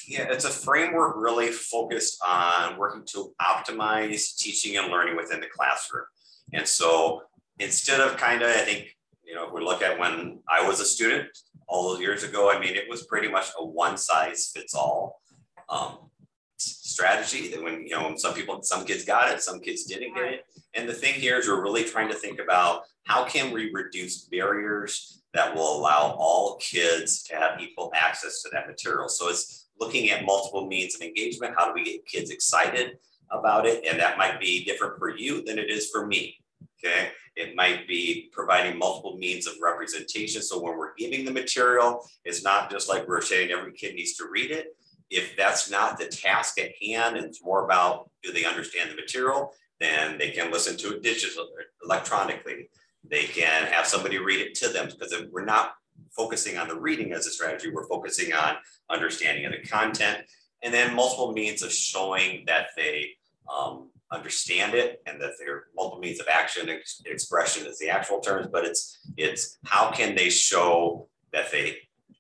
yeah, 0.07 0.27
it's 0.31 0.45
a 0.45 0.51
framework 0.51 1.17
really 1.17 1.49
focused 1.49 2.21
on 2.27 2.77
working 2.77 3.05
to 3.13 3.33
optimize 3.41 4.37
teaching 4.37 4.77
and 4.77 4.91
learning 4.91 5.17
within 5.17 5.41
the 5.41 5.47
classroom. 5.47 6.05
And 6.53 6.67
so 6.67 7.23
instead 7.63 8.01
of 8.01 8.17
kind 8.17 8.43
of, 8.43 8.49
I 8.49 8.61
think, 8.61 8.97
you 9.25 9.35
know, 9.35 9.47
if 9.47 9.53
we 9.53 9.63
look 9.63 9.83
at 9.83 9.99
when 9.99 10.41
I 10.49 10.67
was 10.67 10.81
a 10.81 10.85
student 10.85 11.29
all 11.69 11.89
those 11.89 12.01
years 12.01 12.23
ago, 12.25 12.51
I 12.51 12.59
mean, 12.59 12.75
it 12.75 12.89
was 12.89 13.05
pretty 13.05 13.29
much 13.29 13.47
a 13.59 13.65
one 13.65 13.97
size 13.97 14.51
fits 14.55 14.75
all 14.75 15.21
um, 15.69 16.11
strategy 16.57 17.49
that 17.49 17.63
when, 17.63 17.87
you 17.87 17.91
know, 17.91 18.15
some 18.17 18.35
people, 18.35 18.63
some 18.63 18.85
kids 18.85 19.05
got 19.05 19.33
it, 19.33 19.43
some 19.43 19.61
kids 19.61 19.85
didn't 19.85 20.15
get 20.15 20.25
it. 20.25 20.45
And 20.75 20.89
the 20.89 20.93
thing 20.93 21.15
here 21.15 21.39
is 21.39 21.49
we're 21.49 21.63
really 21.63 21.85
trying 21.85 22.09
to 22.09 22.15
think 22.15 22.41
about 22.41 22.83
how 23.05 23.25
can 23.25 23.53
we 23.53 23.73
reduce 23.73 24.25
barriers 24.25 25.23
that 25.35 25.55
will 25.55 25.79
allow 25.79 26.15
all 26.19 26.57
kids 26.57 27.23
to 27.25 27.37
have 27.37 27.61
equal 27.61 27.91
access 27.95 28.43
to 28.43 28.51
that 28.53 28.67
material. 28.67 29.09
So 29.09 29.29
it's 29.29 29.69
looking 29.81 30.11
at 30.11 30.25
multiple 30.25 30.67
means 30.67 30.95
of 30.95 31.01
engagement. 31.01 31.55
How 31.57 31.67
do 31.67 31.73
we 31.73 31.85
get 31.85 32.07
kids 32.07 32.31
excited 32.31 32.99
about 33.31 33.67
it? 33.67 33.85
And 33.89 33.99
that 33.99 34.19
might 34.19 34.39
be 34.39 34.65
different 34.65 34.99
for 34.99 35.17
you 35.17 35.43
than 35.43 35.59
it 35.59 35.71
is 35.71 35.89
for 35.91 36.07
me. 36.07 36.42
Okay. 36.85 37.11
It 37.37 37.55
might 37.57 37.89
be 37.89 38.29
providing 38.33 38.79
multiple 38.79 39.17
means 39.17 39.47
of 39.47 39.55
representation. 39.63 40.43
So 40.43 40.61
when 40.61 40.77
we're 40.77 40.95
giving 40.95 41.25
the 41.25 41.31
material, 41.31 42.07
it's 42.25 42.43
not 42.43 42.71
just 42.71 42.89
like 42.89 43.09
we're 43.09 43.23
saying 43.23 43.51
every 43.51 43.73
kid 43.73 43.95
needs 43.95 44.15
to 44.17 44.27
read 44.31 44.51
it. 44.51 44.77
If 45.11 45.37
that's 45.37 45.71
not 45.71 45.99
the 45.99 46.07
task 46.07 46.59
at 46.59 46.73
hand, 46.83 47.17
and 47.17 47.27
it's 47.27 47.43
more 47.43 47.65
about 47.65 48.11
do 48.23 48.33
they 48.33 48.45
understand 48.45 48.91
the 48.91 48.97
material, 48.97 49.53
then 49.81 50.19
they 50.19 50.31
can 50.31 50.51
listen 50.51 50.77
to 50.79 50.97
it 50.97 51.03
digitally, 51.03 51.47
electronically. 51.85 52.69
They 53.09 53.25
can 53.25 53.67
have 53.67 53.87
somebody 53.87 54.19
read 54.19 54.41
it 54.41 54.55
to 54.57 54.69
them 54.69 54.87
because 54.87 55.15
we're 55.31 55.45
not 55.45 55.75
focusing 56.17 56.59
on 56.59 56.69
the 56.69 56.79
reading 56.79 57.13
as 57.13 57.27
a 57.27 57.31
strategy, 57.31 57.71
we're 57.71 57.89
focusing 57.89 58.33
on 58.33 58.57
understanding 58.91 59.45
of 59.45 59.53
the 59.53 59.67
content 59.67 60.25
and 60.63 60.73
then 60.73 60.95
multiple 60.95 61.33
means 61.33 61.63
of 61.63 61.73
showing 61.73 62.45
that 62.47 62.69
they 62.77 63.11
um, 63.53 63.91
understand 64.13 64.75
it 64.75 65.03
and 65.07 65.21
that 65.21 65.33
there 65.39 65.55
are 65.55 65.65
multiple 65.75 65.99
means 65.99 66.21
of 66.21 66.29
action 66.29 66.69
ex- 66.69 67.01
expression 67.07 67.67
is 67.67 67.79
the 67.79 67.89
actual 67.89 68.21
terms 68.21 68.47
but 68.53 68.65
it's 68.65 68.99
it's 69.17 69.59
how 69.65 69.91
can 69.91 70.15
they 70.15 70.29
show 70.29 71.09
that 71.33 71.51
they 71.51 71.77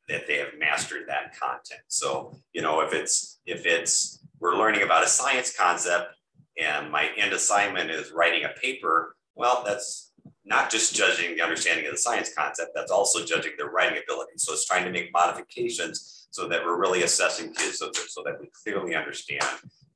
that 0.09 0.26
they 0.26 0.38
have 0.38 0.48
mastered 0.59 1.02
that 1.09 1.38
content? 1.38 1.83
So 1.88 2.37
you 2.52 2.62
know 2.62 2.81
if 2.81 2.92
it's 2.92 3.40
if 3.46 3.66
it's 3.66 4.24
we're 4.40 4.57
learning 4.57 4.83
about 4.83 5.05
a 5.05 5.09
science 5.09 5.57
concept 5.57 6.14
and 6.59 6.90
my 6.90 7.11
end 7.16 7.33
assignment 7.33 7.90
is 7.90 8.11
writing 8.12 8.44
a 8.44 8.61
paper 8.61 9.16
well 9.35 9.62
that's 9.64 10.12
not 10.44 10.70
just 10.70 10.94
judging 10.94 11.37
the 11.37 11.42
understanding 11.42 11.87
of 11.87 11.92
the 11.92 11.98
science 11.98 12.33
concept 12.37 12.72
that's 12.74 12.90
also 12.90 13.24
judging 13.24 13.52
their 13.57 13.70
writing 13.70 14.02
ability. 14.02 14.33
So 14.37 14.52
it's 14.52 14.66
trying 14.66 14.85
to 14.85 14.90
make 14.90 15.12
modifications 15.12 16.26
so 16.31 16.48
that 16.48 16.64
we're 16.64 16.81
really 16.81 17.05
assessing 17.05 17.55
kids 17.55 17.78
so, 17.78 17.92
so 17.92 18.22
that 18.24 18.40
we 18.40 18.50
clearly 18.64 18.96
understand 18.96 19.44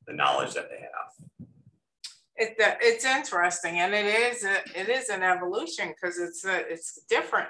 the 0.07 0.13
knowledge 0.13 0.55
that 0.55 0.71
they 0.71 0.77
have 0.77 1.26
it, 2.39 2.57
it's 2.59 3.05
interesting 3.05 3.79
and 3.79 3.95
it 3.95 4.07
is 4.07 4.45
a, 4.45 4.57
it 4.79 4.89
is 4.89 5.09
an 5.09 5.23
evolution 5.23 5.89
because 5.89 6.19
it's 6.19 6.45
a, 6.45 6.71
it's 6.71 7.01
different 7.09 7.49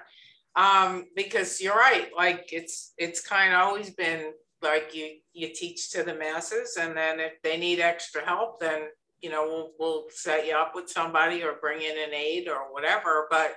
um, 0.54 1.04
because 1.14 1.60
you're 1.60 1.76
right 1.76 2.10
like 2.16 2.48
it's 2.52 2.92
it's 2.98 3.20
kind 3.20 3.52
of 3.52 3.60
always 3.60 3.90
been 3.90 4.32
like 4.62 4.94
you 4.94 5.16
you 5.32 5.48
teach 5.54 5.90
to 5.90 6.02
the 6.02 6.14
masses 6.14 6.76
and 6.80 6.96
then 6.96 7.20
if 7.20 7.40
they 7.42 7.56
need 7.56 7.80
extra 7.80 8.24
help 8.24 8.60
then 8.60 8.82
you 9.20 9.30
know 9.30 9.44
we'll, 9.46 9.70
we'll 9.78 10.04
set 10.10 10.46
you 10.46 10.54
up 10.54 10.72
with 10.74 10.88
somebody 10.88 11.42
or 11.42 11.54
bring 11.60 11.82
in 11.82 11.96
an 11.98 12.14
aide 12.14 12.48
or 12.48 12.72
whatever 12.72 13.26
but 13.30 13.56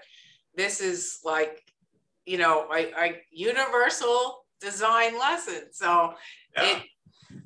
this 0.55 0.81
is 0.81 1.19
like 1.23 1.63
you 2.25 2.37
know 2.37 2.67
I, 2.71 2.91
I 2.95 3.21
universal 3.31 4.45
design 4.59 5.17
lesson 5.17 5.71
so 5.71 6.13
yeah. 6.57 6.77
it 6.77 6.83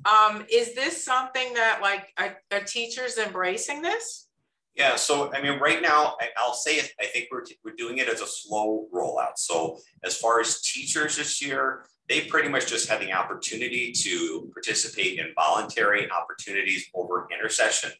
um, 0.04 0.44
is 0.50 0.74
this 0.74 1.04
something 1.04 1.54
that 1.54 1.80
like 1.82 2.12
are, 2.18 2.36
are, 2.52 2.64
teachers 2.64 3.18
embracing 3.18 3.82
this? 3.82 4.28
Yeah, 4.74 4.96
so 4.96 5.32
I 5.32 5.40
mean, 5.40 5.60
right 5.60 5.80
now, 5.80 6.16
I, 6.20 6.28
will 6.44 6.54
say 6.54 6.76
it, 6.76 6.92
I 7.00 7.06
think 7.06 7.28
we're, 7.30 7.44
we're 7.64 7.76
doing 7.76 7.98
it 7.98 8.08
as 8.08 8.20
a 8.20 8.26
slow 8.26 8.88
rollout. 8.92 9.36
So 9.36 9.78
as 10.02 10.16
far 10.16 10.40
as 10.40 10.60
teachers 10.62 11.16
this 11.16 11.40
year, 11.40 11.86
they 12.08 12.22
pretty 12.22 12.48
much 12.48 12.66
just 12.66 12.88
had 12.88 13.00
the 13.00 13.12
opportunity 13.12 13.92
to 13.92 14.50
participate 14.52 15.18
in 15.18 15.32
voluntary 15.34 16.10
opportunities 16.10 16.86
over 16.94 17.28
intersession 17.32 17.92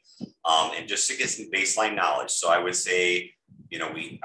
um, 0.44 0.73
and 0.77 0.88
just 0.88 1.09
to 1.09 1.16
get 1.16 1.31
some 1.31 1.51
baseline 1.51 1.94
knowledge. 1.94 2.31
So 2.31 2.51
I 2.51 2.59
would 2.59 2.77
say, 2.77 3.33
you 3.70 3.79
know, 3.79 3.90
we 3.92 4.20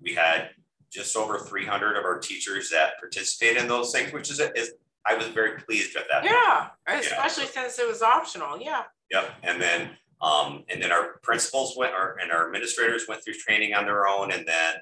we 0.00 0.14
had 0.14 0.50
just 0.92 1.16
over 1.16 1.38
300 1.38 1.96
of 1.96 2.04
our 2.04 2.18
teachers 2.18 2.68
that 2.70 2.98
participated 2.98 3.62
in 3.62 3.68
those 3.68 3.92
things, 3.92 4.12
which 4.12 4.30
is, 4.30 4.40
is 4.40 4.72
I 5.06 5.14
was 5.14 5.28
very 5.28 5.60
pleased 5.60 5.94
with 5.94 6.04
that. 6.10 6.24
Yeah, 6.24 6.68
especially 6.86 7.44
yeah. 7.44 7.62
since 7.62 7.78
it 7.78 7.88
was 7.88 8.02
optional. 8.02 8.60
Yeah. 8.60 8.82
Yep. 9.10 9.30
And 9.42 9.60
then 9.60 9.90
um, 10.22 10.64
and 10.68 10.80
then 10.80 10.92
our 10.92 11.18
principals 11.22 11.76
went 11.76 11.92
our, 11.92 12.16
and 12.22 12.30
our 12.30 12.46
administrators 12.46 13.06
went 13.08 13.24
through 13.24 13.34
training 13.34 13.74
on 13.74 13.84
their 13.84 14.06
own. 14.06 14.30
And 14.32 14.46
then 14.46 14.74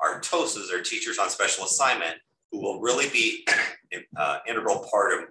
our 0.00 0.20
TOSAs, 0.20 0.72
our 0.72 0.82
teachers 0.82 1.18
on 1.18 1.28
special 1.28 1.64
assignment, 1.64 2.14
who 2.52 2.60
will 2.60 2.80
really 2.80 3.08
be 3.10 3.44
uh, 4.16 4.38
integral 4.46 4.86
part 4.90 5.14
of 5.14 5.28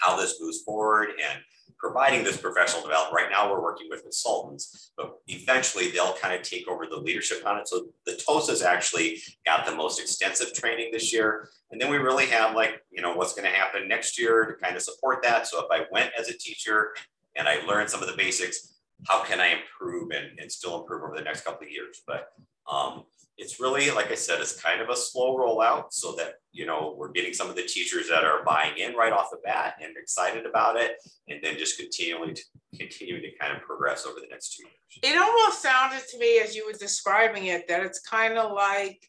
how 0.00 0.16
this 0.16 0.40
moves 0.40 0.62
forward 0.62 1.08
and 1.10 1.40
providing 1.84 2.24
this 2.24 2.38
professional 2.38 2.80
development. 2.80 3.14
Right 3.14 3.30
now, 3.30 3.52
we're 3.52 3.60
working 3.60 3.88
with 3.90 4.02
consultants, 4.02 4.92
but 4.96 5.18
eventually 5.26 5.90
they'll 5.90 6.14
kind 6.14 6.34
of 6.34 6.40
take 6.40 6.66
over 6.66 6.86
the 6.86 6.96
leadership 6.96 7.46
on 7.46 7.58
it. 7.58 7.68
So 7.68 7.88
the 8.06 8.12
TOSAs 8.12 8.64
actually 8.64 9.20
got 9.44 9.66
the 9.66 9.74
most 9.74 10.00
extensive 10.00 10.54
training 10.54 10.88
this 10.92 11.12
year. 11.12 11.50
And 11.70 11.78
then 11.78 11.90
we 11.90 11.98
really 11.98 12.24
have 12.26 12.56
like, 12.56 12.82
you 12.90 13.02
know, 13.02 13.14
what's 13.14 13.34
going 13.34 13.44
to 13.44 13.54
happen 13.54 13.86
next 13.86 14.18
year 14.18 14.46
to 14.46 14.54
kind 14.54 14.76
of 14.76 14.82
support 14.82 15.22
that. 15.24 15.46
So 15.46 15.62
if 15.62 15.66
I 15.70 15.84
went 15.92 16.10
as 16.18 16.30
a 16.30 16.38
teacher 16.38 16.94
and 17.36 17.46
I 17.46 17.56
learned 17.66 17.90
some 17.90 18.02
of 18.02 18.08
the 18.08 18.16
basics, 18.16 18.73
how 19.06 19.22
can 19.24 19.40
I 19.40 19.48
improve 19.58 20.10
and, 20.10 20.38
and 20.38 20.50
still 20.50 20.80
improve 20.80 21.02
over 21.02 21.16
the 21.16 21.22
next 21.22 21.44
couple 21.44 21.66
of 21.66 21.72
years? 21.72 22.02
But 22.06 22.28
um, 22.70 23.04
it's 23.36 23.60
really, 23.60 23.90
like 23.90 24.10
I 24.10 24.14
said, 24.14 24.40
it's 24.40 24.60
kind 24.60 24.80
of 24.80 24.88
a 24.88 24.96
slow 24.96 25.36
rollout 25.36 25.86
so 25.92 26.12
that, 26.12 26.34
you 26.52 26.66
know, 26.66 26.94
we're 26.96 27.10
getting 27.10 27.32
some 27.32 27.50
of 27.50 27.56
the 27.56 27.62
teachers 27.62 28.08
that 28.08 28.24
are 28.24 28.44
buying 28.44 28.78
in 28.78 28.94
right 28.94 29.12
off 29.12 29.30
the 29.30 29.38
bat 29.44 29.74
and 29.82 29.96
excited 29.96 30.46
about 30.46 30.76
it. 30.76 30.96
And 31.28 31.42
then 31.42 31.58
just 31.58 31.78
continually 31.78 32.34
to, 32.34 32.42
continuing 32.78 33.22
to 33.22 33.36
kind 33.38 33.54
of 33.54 33.62
progress 33.62 34.06
over 34.06 34.20
the 34.20 34.28
next 34.30 34.56
two 34.56 34.64
years. 34.64 34.74
It 35.02 35.20
almost 35.20 35.60
sounded 35.60 36.02
to 36.10 36.18
me 36.18 36.38
as 36.38 36.54
you 36.54 36.66
were 36.66 36.78
describing 36.78 37.46
it, 37.46 37.66
that 37.68 37.84
it's 37.84 38.00
kind 38.00 38.38
of 38.38 38.52
like 38.52 39.00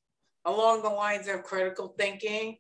along 0.44 0.82
the 0.82 0.90
lines 0.90 1.28
of 1.28 1.44
critical 1.44 1.96
thinking 1.98 2.58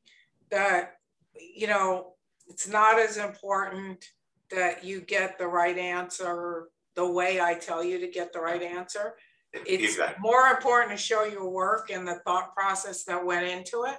that, 0.52 0.94
you 1.34 1.68
know, 1.68 2.14
it's 2.48 2.68
not 2.68 3.00
as 3.00 3.18
important 3.18 4.06
that 4.52 4.84
you 4.84 5.02
get 5.02 5.40
the 5.40 5.48
right 5.48 5.78
answer 5.78 6.70
the 6.96 7.10
way 7.10 7.42
I 7.42 7.56
tell 7.56 7.84
you 7.84 8.00
to 8.00 8.08
get 8.08 8.34
the 8.34 8.40
right 8.40 8.62
answer 8.62 9.16
it's 9.66 9.94
exactly. 9.94 10.22
more 10.22 10.48
important 10.48 10.92
to 10.92 10.98
show 10.98 11.24
your 11.24 11.50
work 11.50 11.90
and 11.90 12.08
the 12.08 12.20
thought 12.26 12.54
process 12.54 13.04
that 13.06 13.26
went 13.26 13.48
into 13.48 13.84
it. 13.84 13.98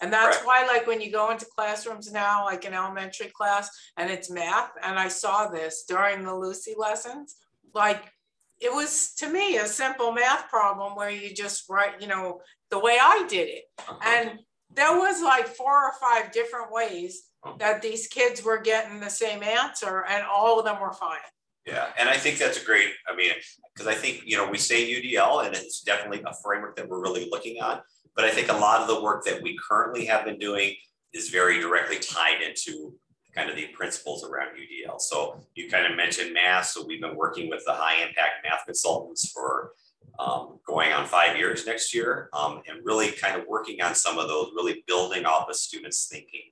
And 0.00 0.12
that's 0.12 0.38
right. 0.38 0.46
why, 0.46 0.66
like, 0.66 0.86
when 0.86 1.00
you 1.00 1.10
go 1.10 1.30
into 1.30 1.46
classrooms 1.46 2.12
now, 2.12 2.44
like 2.44 2.64
in 2.64 2.74
elementary 2.74 3.30
class, 3.34 3.70
and 3.96 4.10
it's 4.10 4.30
math, 4.30 4.70
and 4.82 4.98
I 4.98 5.08
saw 5.08 5.48
this 5.48 5.84
during 5.88 6.24
the 6.24 6.34
Lucy 6.34 6.74
lessons, 6.76 7.36
like, 7.74 8.12
it 8.60 8.72
was 8.72 9.14
to 9.18 9.28
me 9.28 9.58
a 9.58 9.66
simple 9.66 10.12
math 10.12 10.48
problem 10.48 10.96
where 10.96 11.10
you 11.10 11.34
just 11.34 11.64
write, 11.68 12.00
you 12.00 12.08
know, 12.08 12.40
the 12.70 12.78
way 12.78 12.98
I 13.00 13.26
did 13.28 13.48
it. 13.48 13.64
Uh-huh. 13.78 13.98
And 14.04 14.38
there 14.74 14.98
was 14.98 15.22
like 15.22 15.46
four 15.46 15.84
or 15.84 15.92
five 16.00 16.32
different 16.32 16.72
ways 16.72 17.24
uh-huh. 17.44 17.56
that 17.58 17.82
these 17.82 18.06
kids 18.06 18.42
were 18.42 18.58
getting 18.58 18.98
the 18.98 19.10
same 19.10 19.42
answer, 19.42 20.04
and 20.08 20.24
all 20.24 20.58
of 20.58 20.64
them 20.64 20.80
were 20.80 20.92
fine. 20.92 21.18
Yeah, 21.66 21.86
and 21.98 22.08
I 22.08 22.16
think 22.16 22.38
that's 22.38 22.62
a 22.62 22.64
great, 22.64 22.90
I 23.08 23.16
mean, 23.16 23.32
because 23.74 23.88
I 23.88 23.94
think, 23.94 24.22
you 24.24 24.36
know, 24.36 24.48
we 24.48 24.56
say 24.56 24.88
UDL 24.88 25.44
and 25.44 25.54
it's 25.54 25.80
definitely 25.80 26.22
a 26.24 26.32
framework 26.42 26.76
that 26.76 26.88
we're 26.88 27.02
really 27.02 27.28
looking 27.28 27.60
on. 27.60 27.80
But 28.14 28.24
I 28.24 28.30
think 28.30 28.50
a 28.50 28.56
lot 28.56 28.80
of 28.80 28.88
the 28.88 29.02
work 29.02 29.24
that 29.24 29.42
we 29.42 29.58
currently 29.68 30.06
have 30.06 30.24
been 30.24 30.38
doing 30.38 30.74
is 31.12 31.30
very 31.30 31.60
directly 31.60 31.98
tied 31.98 32.40
into 32.40 32.94
kind 33.34 33.50
of 33.50 33.56
the 33.56 33.66
principles 33.68 34.24
around 34.24 34.50
UDL. 34.56 35.00
So 35.00 35.40
you 35.54 35.68
kind 35.68 35.86
of 35.86 35.96
mentioned 35.96 36.32
math. 36.32 36.66
So 36.66 36.86
we've 36.86 37.00
been 37.00 37.16
working 37.16 37.50
with 37.50 37.64
the 37.66 37.72
high 37.72 38.00
impact 38.02 38.44
math 38.44 38.64
consultants 38.64 39.30
for 39.30 39.72
um, 40.18 40.58
going 40.66 40.92
on 40.92 41.04
five 41.04 41.36
years 41.36 41.66
next 41.66 41.94
year 41.94 42.30
um, 42.32 42.62
and 42.68 42.80
really 42.84 43.10
kind 43.10 43.38
of 43.38 43.46
working 43.46 43.82
on 43.82 43.94
some 43.94 44.18
of 44.18 44.28
those, 44.28 44.52
really 44.54 44.84
building 44.86 45.26
off 45.26 45.50
of 45.50 45.56
students' 45.56 46.08
thinking 46.10 46.42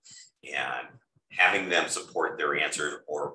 and 0.53 0.89
having 1.31 1.69
them 1.69 1.89
support 1.89 2.37
their 2.37 2.57
answers 2.57 2.97
or 3.07 3.35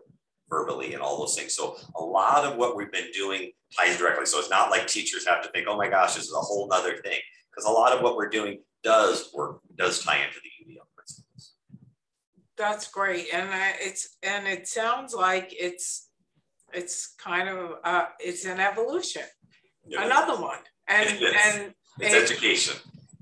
verbally 0.50 0.94
and 0.94 1.02
all 1.02 1.20
those 1.20 1.36
things. 1.36 1.54
So 1.54 1.78
a 1.96 2.04
lot 2.04 2.46
of 2.46 2.58
what 2.58 2.76
we've 2.76 2.92
been 2.92 3.12
doing 3.14 3.52
ties 3.78 3.98
directly. 3.98 4.26
So 4.26 4.40
it's 4.40 4.50
not 4.50 4.72
like 4.72 4.88
teachers 4.88 5.28
have 5.28 5.44
to 5.44 5.50
think, 5.50 5.68
oh 5.70 5.78
my 5.78 5.90
gosh, 5.90 6.16
this 6.16 6.26
is 6.26 6.34
a 6.34 6.40
whole 6.40 6.68
nother 6.68 6.98
thing. 6.98 7.20
Because 7.52 7.66
a 7.66 7.72
lot 7.72 7.94
of 7.94 8.02
what 8.02 8.16
we're 8.16 8.30
doing 8.30 8.62
does 8.84 9.32
work, 9.34 9.60
does 9.76 10.04
tie 10.04 10.18
into 10.18 10.38
the 10.44 10.74
UDL 10.74 10.86
principles. 10.96 11.54
That's 12.58 12.88
great. 12.90 13.28
And 13.34 13.50
it's 13.80 14.18
and 14.24 14.48
it 14.48 14.68
sounds 14.68 15.14
like 15.14 15.54
it's 15.58 16.10
it's 16.74 17.16
kind 17.18 17.50
of 17.50 17.76
uh, 17.84 18.06
it's 18.20 18.46
an 18.46 18.60
evolution. 18.60 19.24
Another 19.92 20.42
one. 20.42 20.60
And 20.88 21.10
and 21.10 21.74
it's 22.00 22.14
it, 22.14 22.24
education. 22.24 22.76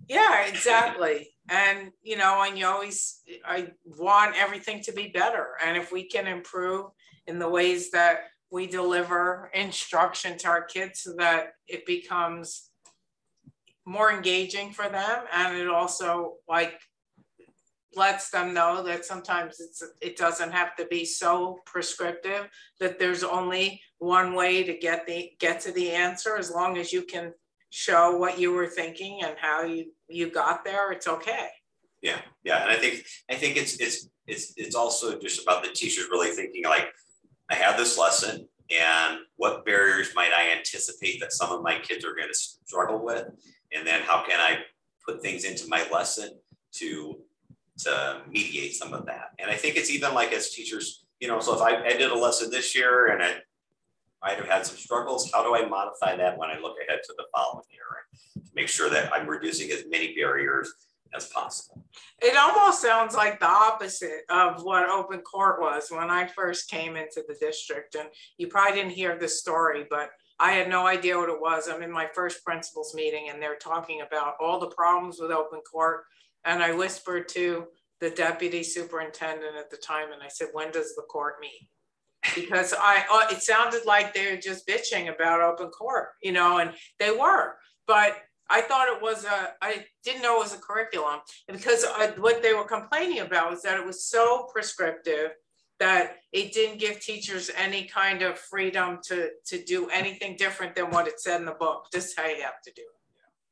Yeah, 0.08 0.46
exactly. 0.46 1.30
And 1.50 1.92
you 2.02 2.18
know, 2.18 2.44
and 2.44 2.58
you 2.58 2.66
always 2.66 3.22
I 3.46 3.70
want 3.86 4.36
everything 4.36 4.82
to 4.84 4.92
be 4.92 5.08
better. 5.08 5.52
And 5.66 5.78
if 5.78 5.92
we 5.92 6.04
can 6.08 6.28
improve 6.28 6.88
in 7.26 7.40
the 7.40 7.50
ways 7.50 7.92
that 7.92 8.26
we 8.50 8.68
deliver 8.68 9.52
instruction 9.54 10.38
to 10.40 10.48
our 10.48 10.64
kids 10.64 11.02
so 11.02 11.14
that 11.18 11.54
it 11.68 11.86
becomes 11.86 12.70
more 13.86 14.12
engaging 14.12 14.72
for 14.72 14.90
them 14.90 15.24
and 15.34 15.58
it 15.58 15.70
also 15.70 16.34
like 16.48 16.78
lets 17.96 18.30
them 18.30 18.54
know 18.54 18.84
that 18.84 19.06
sometimes 19.06 19.60
it's 19.60 19.82
it 20.02 20.18
doesn't 20.18 20.52
have 20.52 20.76
to 20.76 20.86
be 20.88 21.06
so 21.06 21.60
prescriptive 21.66 22.48
that 22.80 23.00
there's 23.00 23.24
only 23.24 23.82
one 24.00 24.36
way 24.36 24.64
to 24.64 24.78
get 24.78 25.08
the 25.08 25.32
get 25.40 25.62
to 25.62 25.72
the 25.72 25.92
answer 25.92 26.38
as 26.38 26.52
long 26.52 26.78
as 26.78 26.92
you 26.92 27.02
can 27.02 27.34
show 27.70 28.16
what 28.18 28.40
you 28.40 28.52
were 28.52 28.68
thinking 28.68 29.22
and 29.24 29.36
how 29.40 29.64
you 29.64 29.92
you 30.08 30.30
got 30.30 30.64
there 30.64 30.92
it's 30.92 31.08
okay 31.08 31.48
yeah 32.02 32.20
yeah 32.44 32.64
and 32.64 32.72
i 32.72 32.76
think 32.76 33.04
i 33.30 33.36
think 33.36 33.58
it's 33.58 33.80
it's 33.80 34.10
it's 34.26 34.54
it's 34.56 34.76
also 34.76 35.20
just 35.20 35.42
about 35.42 35.64
the 35.64 35.70
teachers 35.70 36.08
really 36.10 36.32
thinking 36.32 36.64
like 36.64 36.88
I 37.50 37.56
have 37.56 37.78
this 37.78 37.98
lesson 37.98 38.48
and 38.70 39.20
what 39.38 39.66
barriers 39.66 40.10
might 40.16 40.32
I 40.34 40.52
anticipate 40.58 41.20
that 41.22 41.32
some 41.32 41.52
of 41.52 41.64
my 41.64 41.80
kids 41.80 42.04
are 42.04 42.14
going 42.14 42.28
to 42.28 42.34
struggle 42.34 43.04
with? 43.04 43.26
And 43.74 43.88
then 43.88 44.02
how 44.02 44.24
can 44.28 44.40
I 44.40 44.60
put 45.08 45.22
things 45.22 45.46
into 45.46 45.68
my 45.70 45.88
lesson 45.90 46.32
to, 46.76 47.20
to 47.80 48.22
mediate 48.30 48.76
some 48.76 48.94
of 48.94 49.06
that? 49.06 49.30
And 49.40 49.50
I 49.50 49.56
think 49.56 49.78
it's 49.78 49.90
even 49.90 50.14
like 50.14 50.34
as 50.34 50.50
teachers, 50.50 51.06
you 51.22 51.30
know, 51.30 51.40
so 51.40 51.56
if 51.56 51.62
I, 51.62 51.86
I 51.86 51.94
did 51.98 52.12
a 52.12 52.18
lesson 52.18 52.52
this 52.52 52.76
year 52.76 53.08
and 53.08 53.24
I 53.24 53.36
might 54.28 54.38
have 54.38 54.48
had 54.48 54.66
some 54.66 54.76
struggles, 54.76 55.32
how 55.32 55.42
do 55.42 55.56
I 55.56 55.68
modify 55.68 56.18
that 56.18 56.38
when 56.38 56.50
I 56.50 56.60
look 56.60 56.76
ahead 56.86 57.00
to 57.06 57.14
the 57.18 57.24
following 57.34 57.64
year 57.72 57.86
and 58.36 58.44
make 58.54 58.68
sure 58.68 58.90
that 58.90 59.14
I'm 59.14 59.28
reducing 59.28 59.72
as 59.72 59.86
many 59.90 60.14
barriers 60.14 60.74
as 61.16 61.28
possible. 61.28 61.86
It 62.22 62.36
almost 62.36 62.82
sounds 62.82 63.16
like 63.16 63.40
the 63.40 63.48
opposite 63.48 64.24
of 64.30 64.64
what 64.64 64.90
open 64.90 65.22
court 65.22 65.62
was 65.62 65.90
when 65.90 66.10
I 66.10 66.28
first 66.28 66.70
came 66.70 66.98
into 66.98 67.24
the 67.26 67.36
district. 67.40 67.96
And 67.96 68.10
you 68.38 68.48
probably 68.48 68.76
didn't 68.76 68.92
hear 68.92 69.18
the 69.18 69.30
story, 69.30 69.86
but 69.90 70.10
I 70.40 70.52
had 70.52 70.68
no 70.68 70.86
idea 70.86 71.18
what 71.18 71.30
it 71.30 71.40
was. 71.40 71.70
I'm 71.70 71.82
in 71.82 71.92
my 71.92 72.10
first 72.14 72.44
principals 72.44 72.94
meeting 72.94 73.30
and 73.30 73.42
they're 73.42 73.56
talking 73.56 74.02
about 74.02 74.36
all 74.42 74.60
the 74.60 74.68
problems 74.68 75.20
with 75.22 75.32
open 75.32 75.62
court. 75.62 76.04
And 76.44 76.62
I 76.62 76.74
whispered 76.74 77.30
to 77.30 77.68
the 78.02 78.10
deputy 78.10 78.62
superintendent 78.62 79.56
at 79.56 79.72
the 79.72 79.78
time 79.78 80.12
and 80.12 80.22
I 80.22 80.28
said, 80.28 80.50
when 80.52 80.72
does 80.72 80.96
the 80.96 81.04
court 81.04 81.36
meet? 81.40 81.70
Because 82.36 82.74
I, 82.78 83.04
uh, 83.12 83.34
it 83.34 83.42
sounded 83.42 83.86
like 83.86 84.14
they 84.14 84.32
were 84.32 84.38
just 84.38 84.68
bitching 84.68 85.14
about 85.14 85.42
open 85.42 85.70
court, 85.70 86.10
you 86.22 86.32
know, 86.32 86.60
and 86.60 86.74
they 87.00 87.12
were. 87.12 87.56
But 87.86 88.18
I 88.50 88.62
thought 88.62 88.88
it 88.88 89.02
was 89.02 89.26
a, 89.26 89.54
I 89.62 89.86
didn't 90.04 90.22
know 90.22 90.38
it 90.38 90.44
was 90.44 90.54
a 90.56 90.60
curriculum 90.60 91.20
because 91.48 91.86
I, 91.86 92.14
what 92.18 92.42
they 92.42 92.54
were 92.54 92.64
complaining 92.64 93.20
about 93.20 93.50
was 93.50 93.62
that 93.64 93.80
it 93.80 93.86
was 93.86 94.04
so 94.06 94.48
prescriptive 94.54 95.32
that 95.80 96.18
it 96.32 96.54
didn't 96.54 96.80
give 96.80 97.00
teachers 97.00 97.52
any 97.56 97.84
kind 97.84 98.22
of 98.22 98.40
freedom 98.40 99.00
to, 99.04 99.30
to 99.46 99.64
do 99.64 99.90
anything 99.90 100.36
different 100.36 100.76
than 100.76 100.90
what 100.90 101.08
it 101.08 101.20
said 101.20 101.40
in 101.40 101.46
the 101.46 101.52
book. 101.52 101.88
This 101.92 102.06
is 102.08 102.16
how 102.18 102.26
you 102.26 102.42
have 102.42 102.62
to 102.64 102.72
do 102.72 102.82
it. 102.82 102.88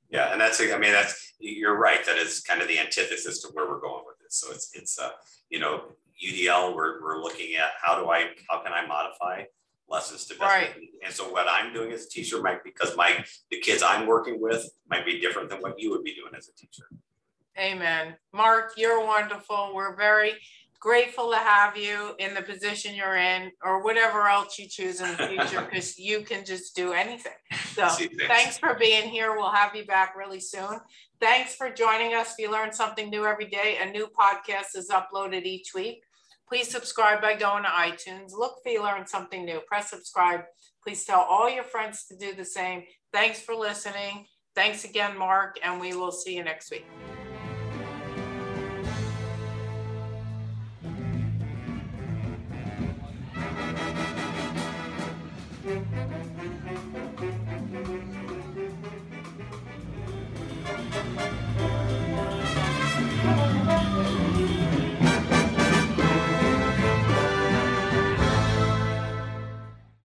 Yeah, 0.10 0.32
and 0.32 0.40
that's, 0.40 0.62
I 0.62 0.78
mean, 0.78 0.92
that's, 0.92 1.34
you're 1.40 1.78
right, 1.78 2.06
that 2.06 2.18
is 2.18 2.40
kind 2.40 2.62
of 2.62 2.68
the 2.68 2.80
antithesis 2.80 3.42
to 3.42 3.50
where 3.50 3.68
we're 3.68 3.82
going 3.82 4.04
with 4.06 4.18
this. 4.20 4.36
So 4.36 4.52
it's, 4.52 4.72
it's, 4.74 4.98
uh, 4.98 5.12
you 5.50 5.60
know, 5.60 5.84
UDL, 6.24 6.76
we're, 6.76 7.02
we're 7.02 7.22
looking 7.22 7.56
at 7.56 7.72
how 7.82 8.00
do 8.00 8.10
I, 8.10 8.32
how 8.50 8.60
can 8.60 8.74
I 8.74 8.86
modify 8.86 9.44
lessons 9.88 10.26
to 10.26 10.34
best 10.34 10.42
right. 10.42 10.76
And 11.04 11.14
so 11.14 11.32
what 11.32 11.48
I'm 11.50 11.74
doing 11.74 11.92
as 11.92 12.06
a 12.06 12.10
teacher 12.10 12.42
might 12.42 12.64
because 12.64 12.96
my 12.96 13.24
the 13.52 13.60
kids 13.60 13.84
I'm 13.84 14.08
working 14.08 14.42
with 14.42 14.68
might 14.90 15.06
be 15.06 15.20
different 15.20 15.50
than 15.50 15.60
what 15.60 15.80
you 15.80 15.92
would 15.92 16.04
be 16.04 16.16
doing 16.16 16.34
as 16.36 16.50
a 16.50 16.54
teacher. 16.56 16.86
Amen. 17.58 18.16
Mark, 18.34 18.74
you're 18.78 19.06
wonderful. 19.06 19.72
We're 19.74 19.96
very 19.96 20.34
grateful 20.86 21.32
to 21.32 21.38
have 21.38 21.76
you 21.76 22.14
in 22.20 22.36
the 22.36 22.44
position 22.44 22.94
you're 22.94 23.16
in 23.16 23.52
or 23.64 23.84
whatever 23.84 24.28
else 24.28 24.60
you 24.60 24.68
choose 24.68 25.02
in 25.02 25.10
the 25.18 25.28
future 25.28 25.62
because 25.70 25.98
you 25.98 26.22
can 26.22 26.46
just 26.46 26.76
do 26.76 26.94
anything. 26.94 27.34
So 27.74 27.88
See, 27.98 28.06
thanks. 28.06 28.28
thanks 28.28 28.58
for 28.60 28.76
being 28.76 29.10
here. 29.10 29.36
We'll 29.36 29.52
have 29.52 29.76
you 29.76 29.84
back 29.86 30.16
really 30.16 30.40
soon. 30.40 30.80
Thanks 31.20 31.56
for 31.56 31.72
joining 31.72 32.14
us. 32.14 32.34
If 32.34 32.36
you 32.38 32.52
learn 32.52 32.72
something 32.72 33.10
new 33.10 33.26
every 33.26 33.48
day, 33.48 33.80
a 33.82 33.90
new 33.90 34.08
podcast 34.08 34.76
is 34.76 34.92
uploaded 34.92 35.46
each 35.46 35.74
week. 35.74 36.04
Please 36.48 36.70
subscribe 36.70 37.20
by 37.20 37.34
going 37.34 37.64
to 37.64 37.70
iTunes. 37.70 38.34
Look 38.34 38.58
for 38.62 38.70
you 38.70 38.84
learn 38.84 39.08
something 39.08 39.44
new. 39.44 39.62
Press 39.68 39.90
subscribe. 39.90 40.42
Please 40.84 41.04
tell 41.04 41.22
all 41.22 41.50
your 41.50 41.64
friends 41.64 42.06
to 42.12 42.16
do 42.16 42.36
the 42.36 42.46
same. 42.46 42.84
Thanks 43.12 43.42
for 43.42 43.56
listening. 43.56 44.28
Thanks 44.54 44.84
again, 44.84 45.18
Mark, 45.18 45.58
and 45.64 45.82
we 45.82 45.96
will 45.96 46.12
see 46.12 46.36
you 46.36 46.44
next 46.44 46.70
week. 46.70 46.86